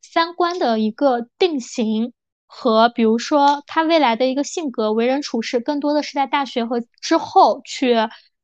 [0.00, 2.12] 三观的一个定型。
[2.54, 7.96] 和比如说他未来的一个性格、为人处事，更多的是在大学和之后去，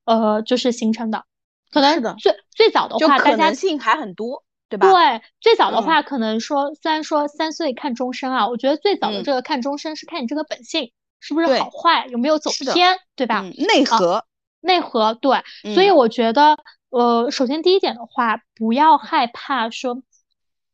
[0.07, 1.27] 呃，就是形成的。
[1.71, 4.93] 可能最最早的话，大家性还很多，对吧？
[4.93, 13.43] 对，最早的话，可能说虽然说三岁看终身啊，我觉得最早的这个看终身是看你这个本性是不是好坏，有没有走偏，对吧？
[13.57, 14.25] 内核，
[14.61, 15.43] 内核，对。
[15.75, 16.59] 所以我觉得，
[16.91, 20.03] 呃，首先第一点的话，不要害怕说，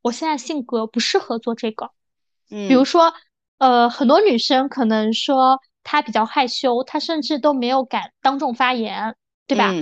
[0.03, 1.90] 我现在性格不适合做这个。
[2.51, 3.14] 嗯，比如说，
[3.59, 9.14] 呃，很多女生可能说她比较害羞，她甚至都没有敢当众发言，
[9.47, 9.72] 对吧？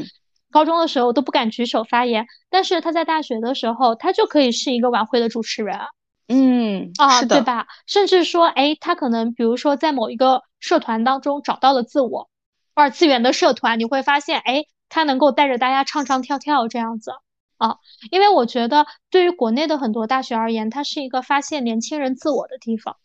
[0.53, 5.81] 高中的时候都不敢举手发言，但是他在大学的时候，他就可以是一个晚会的主持人。
[6.29, 7.67] 嗯，啊，对吧？
[7.87, 12.31] 甚至说，哎，他可能比如说在某一个社团当中找到了自我，
[12.75, 17.13] 二次元的社团，你会发现，哎，他能够带着大家唱唱跳跳这样子。
[17.59, 17.77] 啊，
[18.11, 22.97] 因为我觉得对于国内的很多大学而言，它是一个发现年轻人自我的地方。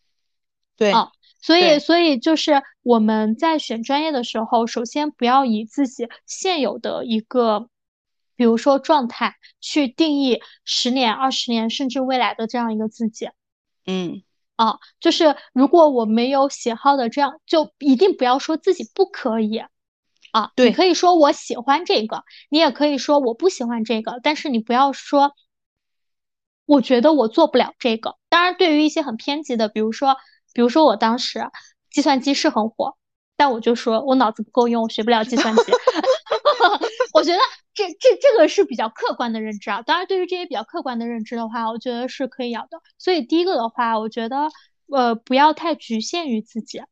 [0.76, 7.68] 对啊，所以所以就是我们在选专业的时候，首先不要以自己现有的一个，
[8.36, 13.30] 比如说状态去定义十年、二十年甚至未来的这样一个自己。
[13.86, 14.22] 嗯，
[14.56, 19.62] 啊，就是如果我没有喜好的这样，就一定不要说自己不可以。
[20.30, 25.32] 啊，对，你可以说我喜欢这个，你也可以说我不喜欢这个，但是你不要说，
[26.66, 28.16] 我觉得我做不了这个。
[28.28, 30.18] 当然，对于一些很偏激的，比如说，
[30.52, 31.50] 比如说我当时
[31.90, 32.96] 计算机是很火，
[33.36, 35.62] 但我就说我脑子不够用，我学不了计算机。
[37.14, 37.38] 我觉得
[37.74, 39.82] 这这这个是比较客观的认知啊。
[39.82, 42.80] 当然，对于这些比较客观的认知的话，我觉得是可以要的。
[42.98, 44.48] 所以第一个的话，我觉得
[44.90, 46.82] 呃不要太局限于自己，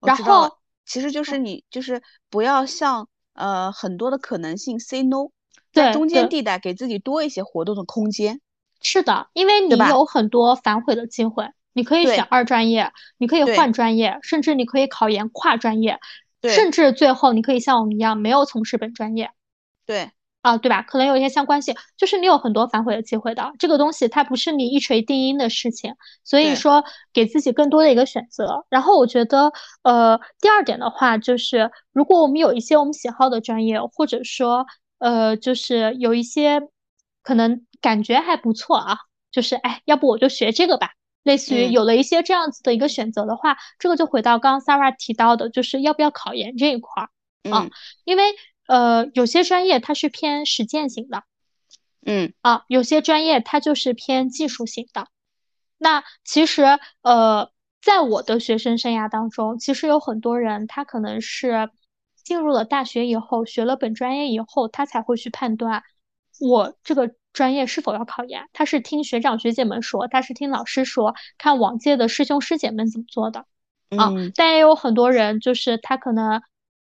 [0.00, 0.56] 然后。
[0.90, 5.28] 其实就是你，就是不要像呃很多的可能性 say no，
[5.70, 8.40] 在中间地带给自己多一些活动的空间。
[8.80, 11.46] 是的，因为你有很多反悔的机会，
[11.78, 16.00] 你可以选二专业，你可以换专业，甚至你可以考研跨专业，
[16.42, 19.30] 甚至最后你可以像我们一样没有从事本专业。
[19.86, 20.10] 对。
[20.40, 20.82] 啊，对吧？
[20.82, 23.52] 可能有一些相关性，就是你有很多反悔的机会的。
[23.58, 28.64] 这个东西它不是你一锤定音的事情，所以说给自己更多的一个选择。
[28.70, 29.52] 然后我觉得，
[29.82, 34.64] 呃，第二点的话就是，如果我们有一些我们喜好的专业，或者说，
[34.98, 36.62] 呃，就是有一些
[37.22, 38.96] 可能感觉还不错啊，
[39.32, 40.92] 就是哎，要不我就学这个吧。
[41.22, 47.10] 类似于有了一些这样子的一个选择的话，这个就回到刚刚 Sarah 提到的，就是要不要考研这一块儿
[47.50, 47.68] 啊，
[48.04, 48.22] 因为。
[48.68, 51.24] 呃，有些专业它是偏实践型的，
[52.04, 55.08] 嗯啊，有些专业它就是偏技术型的。
[55.78, 57.50] 那其实呃，
[57.80, 61.70] 在我的学生生涯当中，其实有很多人他可能是
[62.22, 65.82] 进入了大学以后，学了本专业以后，他才会去判断
[66.38, 68.48] 我这个专业是否要考研。
[68.52, 73.46] 他是听学长学姐们说，他是听老师说，看往届的师兄师姐们怎么做的
[73.96, 74.10] 啊。
[74.34, 76.42] 但也有很多人就是他可能，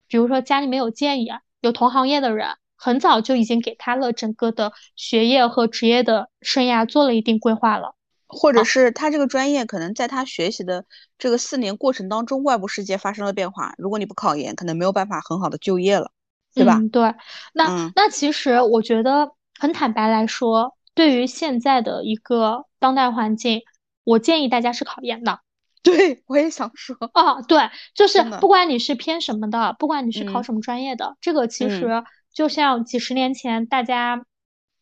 [0.08, 1.40] 比如说家里没有建议啊。
[1.62, 7.94] 有同行业的人很早就已经给他了整个的学业和职业的生涯做了一定规划了，
[8.26, 10.84] 或者是他这个专业可能在他学习的
[11.18, 16.10] 这个四年过程当中，外部世界发生了变化，如果你不考研，可能没有办法很好的就业了，
[16.52, 16.80] 对吧？
[16.92, 17.14] 对，
[17.54, 19.30] 那那其实我觉得
[19.62, 23.60] 很坦白来说，对于现在的一个当代环境，
[24.02, 25.38] 我建议大家是考研的。
[25.84, 32.02] 对，我也想说啊，对，就是不管你是偏什么的，不管你是考什么专业的，这个其实
[32.34, 34.24] 就像几十年前大家，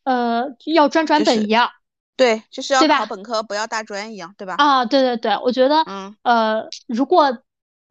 [0.03, 1.69] 呃，要专转本一样，
[2.17, 4.55] 对，就是要考本科不要大专一样，对吧？
[4.57, 7.37] 啊，对对对，我觉得，嗯，呃，如果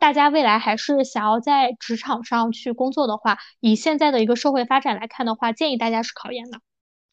[0.00, 6.58] 大家未来还是想要在职场上去工作的话，以现在的一个社会发展来看的话，建议大家是考研的，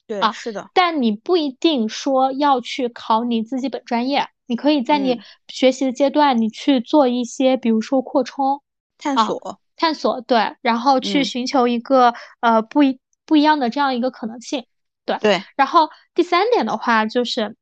[0.07, 4.27] 对，啊，是的，但你不一定说要去考你自己本专业。
[4.49, 8.61] 你可以在你学习的阶段，你去做一些，比如说扩充、
[8.97, 14.65] 探索、探索，对，然后去寻求一个呃不一不一样的这样一个可能性，
[15.03, 15.43] 对对。
[15.57, 17.57] 然后第三点的话，就是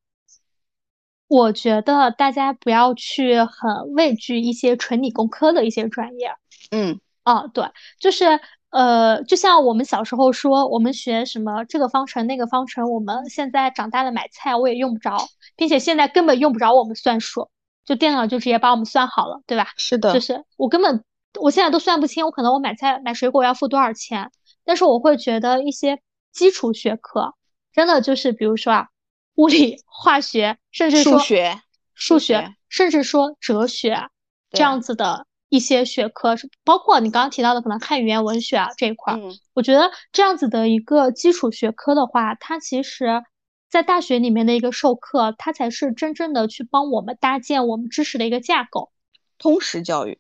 [1.28, 6.36] 我觉得大家不要去很畏惧一些纯理工科的一些专业，
[6.70, 7.66] 嗯，哦，对，
[8.00, 8.40] 就是。
[8.76, 17.50] 呃，就像我们小时候说，我们学什么这个方程那个方程，我们现在长大了买菜我也用不着，并且现在根本用不着我们算数，
[17.86, 19.70] 就电脑就直接帮我们算好了，对吧？
[19.78, 21.06] 是的，就是我根本
[21.40, 24.30] 我现在都算不清，我可能我买菜买水果要付多少钱，
[24.66, 26.02] 但是我会觉得一些
[26.34, 27.34] 基础学科，
[27.72, 28.88] 真的就是比如说啊，
[29.36, 31.62] 物理、化学，甚至说数学、
[31.94, 34.10] 数学，甚至说哲学
[34.52, 35.26] 这样子的。
[35.50, 39.20] 一些学科是包括你刚刚提到的可能汉语言文学啊这一块儿，
[39.54, 43.24] 我觉得这样子的一个基础学科的话，它其实，
[43.70, 48.92] 在大学里面的一个授课，它才是真正的去帮我们搭建我们知识的一个架构，
[49.38, 50.20] 通识教育。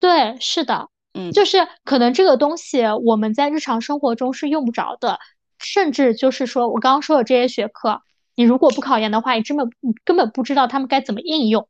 [0.00, 5.20] 对，是的，嗯，就是可能这个东西我们在日常生活中是用不着的，
[5.58, 8.00] 甚至就是说我刚刚说的这些学科，
[8.34, 11.68] 你如果不考研的话，你根本你根本不知道他们该怎么应用。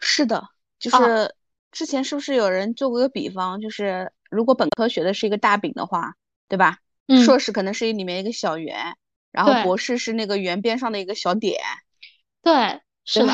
[0.00, 0.44] 是的，
[0.80, 1.34] 就是。
[1.70, 6.14] 之前是不是有人做过一个比方，就是如果本科学的是一个大饼的话，
[6.48, 6.78] 对吧？
[7.06, 7.22] 嗯。
[7.24, 8.96] 硕士可能是里面一个小圆，
[9.30, 11.60] 然后博士是那个圆边上的一个小点。
[12.42, 13.32] 对，是的。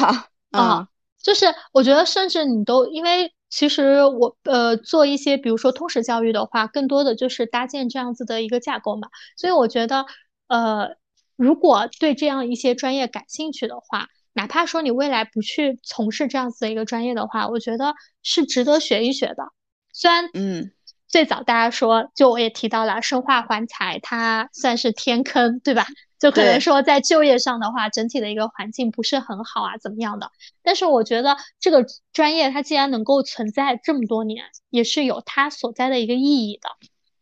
[0.50, 0.88] 啊，
[1.22, 9.08] 就是我觉得，甚至你都因为其实我呃做一些，比如说通识教育的话，更多的就是搭建这样子的一个架构嘛。
[9.36, 10.06] 所以我觉得，
[10.48, 10.96] 呃，
[11.36, 14.08] 如果对这样一些专业感兴趣的话。
[14.34, 19.52] 哪怕说你未来不去从事这样子的一个专业的话，我觉得是值得学一学的。
[19.92, 20.72] 虽然，嗯，
[21.08, 25.86] 最早大家说，就我也提到了生化环材，它算是天坑，对吧？
[26.18, 30.30] 就可能说在就业上的话，整体的一个环境不是很好啊，怎么样的？
[30.62, 36.68] 但是我觉得这个专业它既然能够存在这么多年，也是有它所在的一个意义的。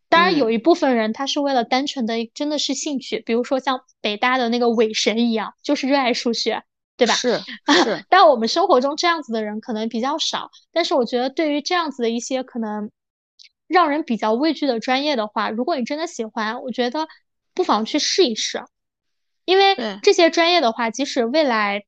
[0.08, 6.62] 当然，有一部分人他是为了单纯的真的是兴趣，比如说像北大的那个韦神一样，就是热爱数学。
[7.04, 7.14] 对吧？
[7.14, 7.40] 是
[7.84, 10.50] 是，但我们生活中这样子的人可能比较少。
[10.72, 12.90] 但是我觉得，对于这样子的一些可能
[13.66, 17.08] 让人比较畏惧的专业的话，如果你真的喜欢，我觉得
[17.54, 18.62] 不妨去试一试。
[19.44, 21.82] 因为这些专业的话，即使未来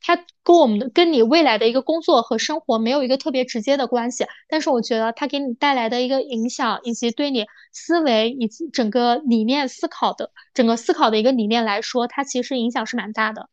[0.00, 13.48] 它跟我们的跟你未来的一个工作和生活没有一个特别直接的关系，但是我觉得它给你带来的一个影响，以及对你思维以及整个理念思考的整个思考的一个理念来说，它其实影响是蛮大的。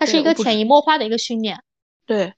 [0.00, 1.62] 它是一个潜移默化的一个训练。
[2.06, 2.32] 对，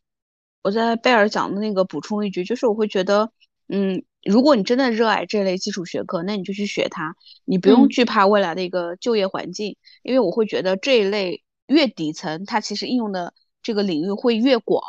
[0.62, 3.30] 我在贝尔讲的那个补充一句，就是我会觉得，
[3.68, 13.32] 嗯，如果你真的热爱这类基础学科，那你就去学它，你不用惧怕未来的一个就业环境，因为我会觉得这一类越底层，它其实应用的
[13.62, 14.82] 这个领域会越广。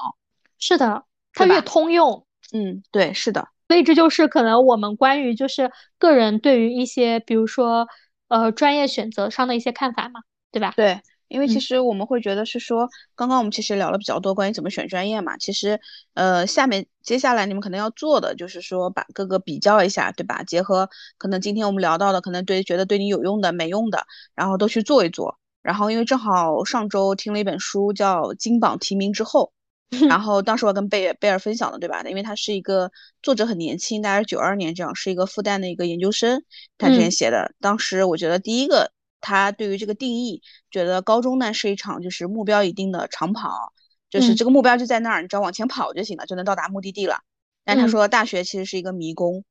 [0.57, 2.26] 是的，它越通用。
[2.53, 3.49] 嗯，对，是的。
[3.67, 7.88] 所以这就是可能我们关于就是个人对于一些比如说
[8.30, 10.21] 呃专业选择上的一些看法嘛，
[10.51, 10.74] 对吧？
[10.76, 10.99] 对。
[11.34, 15.36] 因为其实我们会觉得是说，刚刚我们其实聊了比较多关于怎么选专业嘛。
[15.36, 15.79] 其实，
[16.13, 20.43] 呃，下面接下来你们可能要做的就是说，把各个比较一下，对吧？
[20.43, 24.05] 结合可能今天我们聊到的，可能对觉得对你有用的、没用的，
[24.36, 25.39] 然后都去做一做。
[25.63, 29.51] 然后因为正好上周听了一本书叫《金榜题名之后
[30.07, 32.03] 》，然后当时我跟贝贝尔分享的，对吧？
[32.03, 32.91] 因为他是一个
[33.23, 36.43] 作者很年轻，大概是九二年这样，是一个复旦的一个研究生，
[36.77, 37.55] 他之前写的。
[37.59, 38.91] 当时我觉得第一个。
[39.24, 43.74] 他对于这个定义，觉得高中呢是一场就是目标一定的长跑，
[44.09, 47.21] 就是这个目标就在那儿，你只要往前跑就行了，就能到达目的地了。
[47.63, 49.45] 但他说大学其实是一个迷宫，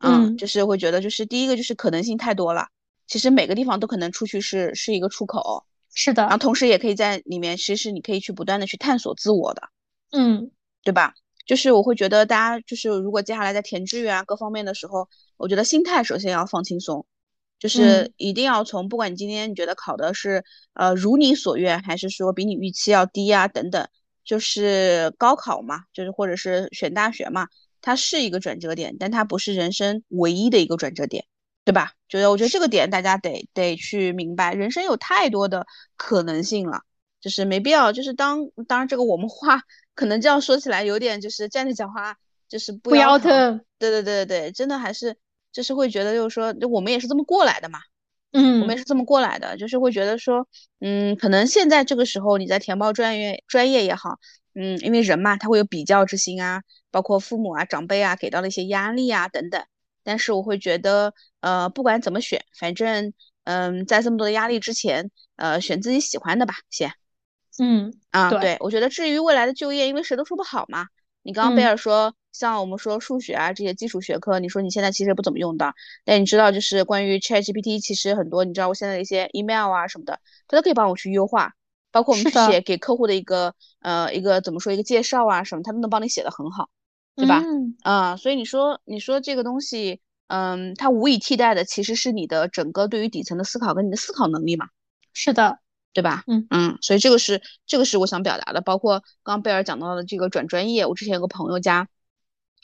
[0.00, 2.66] 嗯，就是会觉得就是第一个就是可能性太多了，
[3.06, 9.62] 其实每个地方都可能出去是是一个出口，是的，然后同时也可以在里面，其实你可以去不断的去探索自我的，
[10.10, 10.50] 嗯，
[10.82, 11.14] 对吧？
[11.46, 17.06] 就是我会觉得大家就是如果接下来在填志愿啊各方面的时候，我觉得心态首先要放轻松。
[17.58, 20.44] 就是一定要从不管你今天你觉得考的是
[20.74, 23.88] 呃如你所愿，还是说比你预期要低啊等等，
[24.22, 27.46] 就是高考嘛，就是或者是选大学嘛，
[27.80, 31.24] 它是一个转折点，但它不是人生唯一的一个转折点，
[31.64, 31.92] 对吧？
[32.08, 36.82] 觉得我觉得这个点大家得得去明白，人生有太多的可能性了，
[37.22, 39.62] 就是没必要，就是当当然这个我们话
[39.94, 45.16] 可能这样说起来有点就是站着讲话就是不腰疼，对对对对对，真的还是。
[45.54, 47.78] 就是会觉得，就是说，我们也是这么过来的嘛，
[48.32, 50.48] 嗯，我们也是这么过来的，就是会觉得说，
[50.80, 54.18] 嗯，可能现在这个时候你在填报专业专业也好，
[54.54, 59.64] 嗯，因为人嘛，他会有比较之心啊，包括父母啊、长辈啊给到的一些压力啊等等。
[60.02, 63.12] 但是我会觉得，呃，不管怎么选，反正，
[63.44, 66.92] 嗯，在这么多的压力之前，呃，选自己喜欢的吧，先。
[67.58, 70.88] 嗯，啊，对，我觉得至于未来的就业，因为谁都说不好嘛。
[71.22, 72.12] 你刚刚贝尔说。
[72.34, 75.72] 像我们说数学啊这些基础学科，你说你现在其实也不怎么用的，
[76.04, 80.18] 但你知道就是关于 ChatGPT，其实很多你知道我现在的一些 email 啊什么的，
[80.48, 81.54] 它都可以帮我去优化，
[81.92, 86.68] 包括我们去写给客户的一个呃一个怎么说一个介绍啊什么，它都能帮你写的很好，
[87.14, 87.40] 对吧？
[87.84, 94.66] 啊，所以你说你说这个东西，嗯，它无以替代的其实是你的整个对于底层的思考跟你的思考能力嘛？
[95.12, 95.60] 是的，
[95.92, 96.24] 对吧？
[96.26, 101.88] 嗯嗯，所以这个是这个是我想表达的，包括刚刚贝尔讲到的这个转专业，我之前有个朋友家。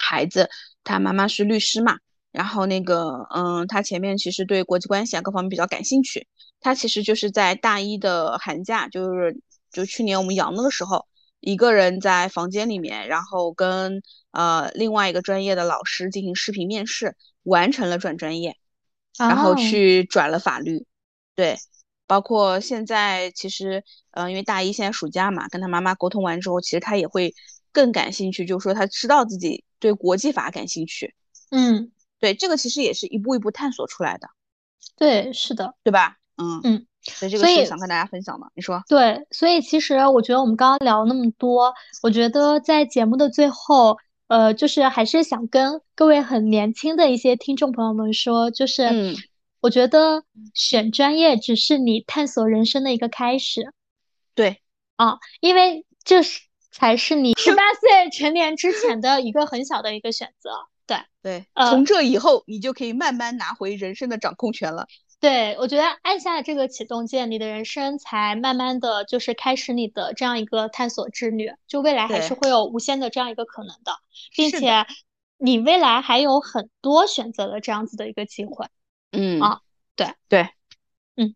[0.00, 0.48] 孩子，
[0.82, 1.98] 他妈妈是律师嘛，
[2.32, 6.26] 然后那个，嗯，他前面其实对国际关系啊各方面比较感兴趣。
[6.58, 9.40] 他其实就是在大一的寒假，就是
[9.70, 11.06] 就去年我们阳的时候，
[11.40, 18.56] 一个人在房间里面，然后跟呃另外一个专业的老师进行视频面试，完成了转专业，
[19.18, 20.86] 然后去转了法律。
[21.34, 21.56] 对，
[22.06, 23.82] 包括现在其实，
[24.12, 27.34] 嗯，因为大一现在暑假嘛，跟他妈妈沟通完之后，其实他也会
[27.72, 29.64] 更感兴趣，就是说他知道自己。
[29.80, 31.14] 对国际法感兴趣，
[31.50, 34.28] 嗯，对，这个其实也是一步一步探索出来的，
[34.96, 36.18] 对，是的，对吧？
[36.36, 38.46] 嗯嗯，所以这个是想跟大家分享的。
[38.54, 43.96] 你说，对，所以其实我觉得我们刚刚聊了那么多，我觉得在节目的最后，
[44.28, 49.16] 呃，就是还是想跟各位很年轻的一些听众朋友们说，就是，
[49.60, 50.22] 我觉得
[50.54, 53.72] 选专业只是你探索人生的一个开始，
[54.34, 54.62] 对，
[54.96, 56.49] 啊，因为这是。
[56.70, 60.50] 才是你十八岁成年之前的一个很小的一个选择，
[60.86, 64.86] 对对，从这以后你就可以慢慢拿回人生的掌控权了。
[65.20, 73.92] 对，我觉得按下这个启动键，你的人生才慢慢的就是开始你的这样一个探索之旅，就未来还是会有无限的这样一个可能的，
[74.34, 74.86] 并且
[75.36, 78.66] 你未来还有很多选择的这样子的一个机会。
[79.12, 79.60] 嗯啊，
[79.94, 80.48] 对对，
[81.16, 81.34] 嗯，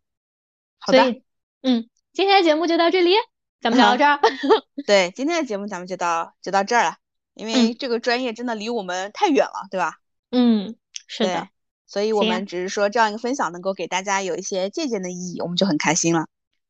[0.78, 1.20] 好的，
[1.61, 3.14] 嗯，今天的节目就到这里。
[3.65, 4.21] 咱们聊到这儿，
[4.87, 6.97] 对，今天的节目咱们就到就到这儿了，
[7.33, 9.95] 因为这个专业真的离我们太远了，对吧？
[10.33, 11.49] 嗯，是的，
[11.87, 16.27] 所以我们只是说这样一个分享能够给大家有一些借鉴的意义，我们就很开心了。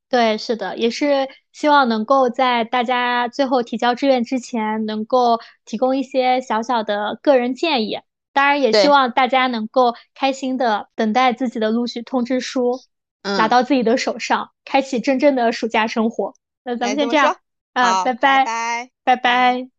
[0.07, 7.99] 对，是的，也是希望能够在大家最后提交志愿之前，能够提供一些小小的个人建议。
[8.31, 12.79] 当然，也希望大家能够开心的等待自己的录取通知书
[13.21, 16.33] 拿到自己的手上，开启真正的暑假生活。
[16.65, 17.37] 那咱们先这样
[17.73, 19.69] 啊，拜拜，拜拜。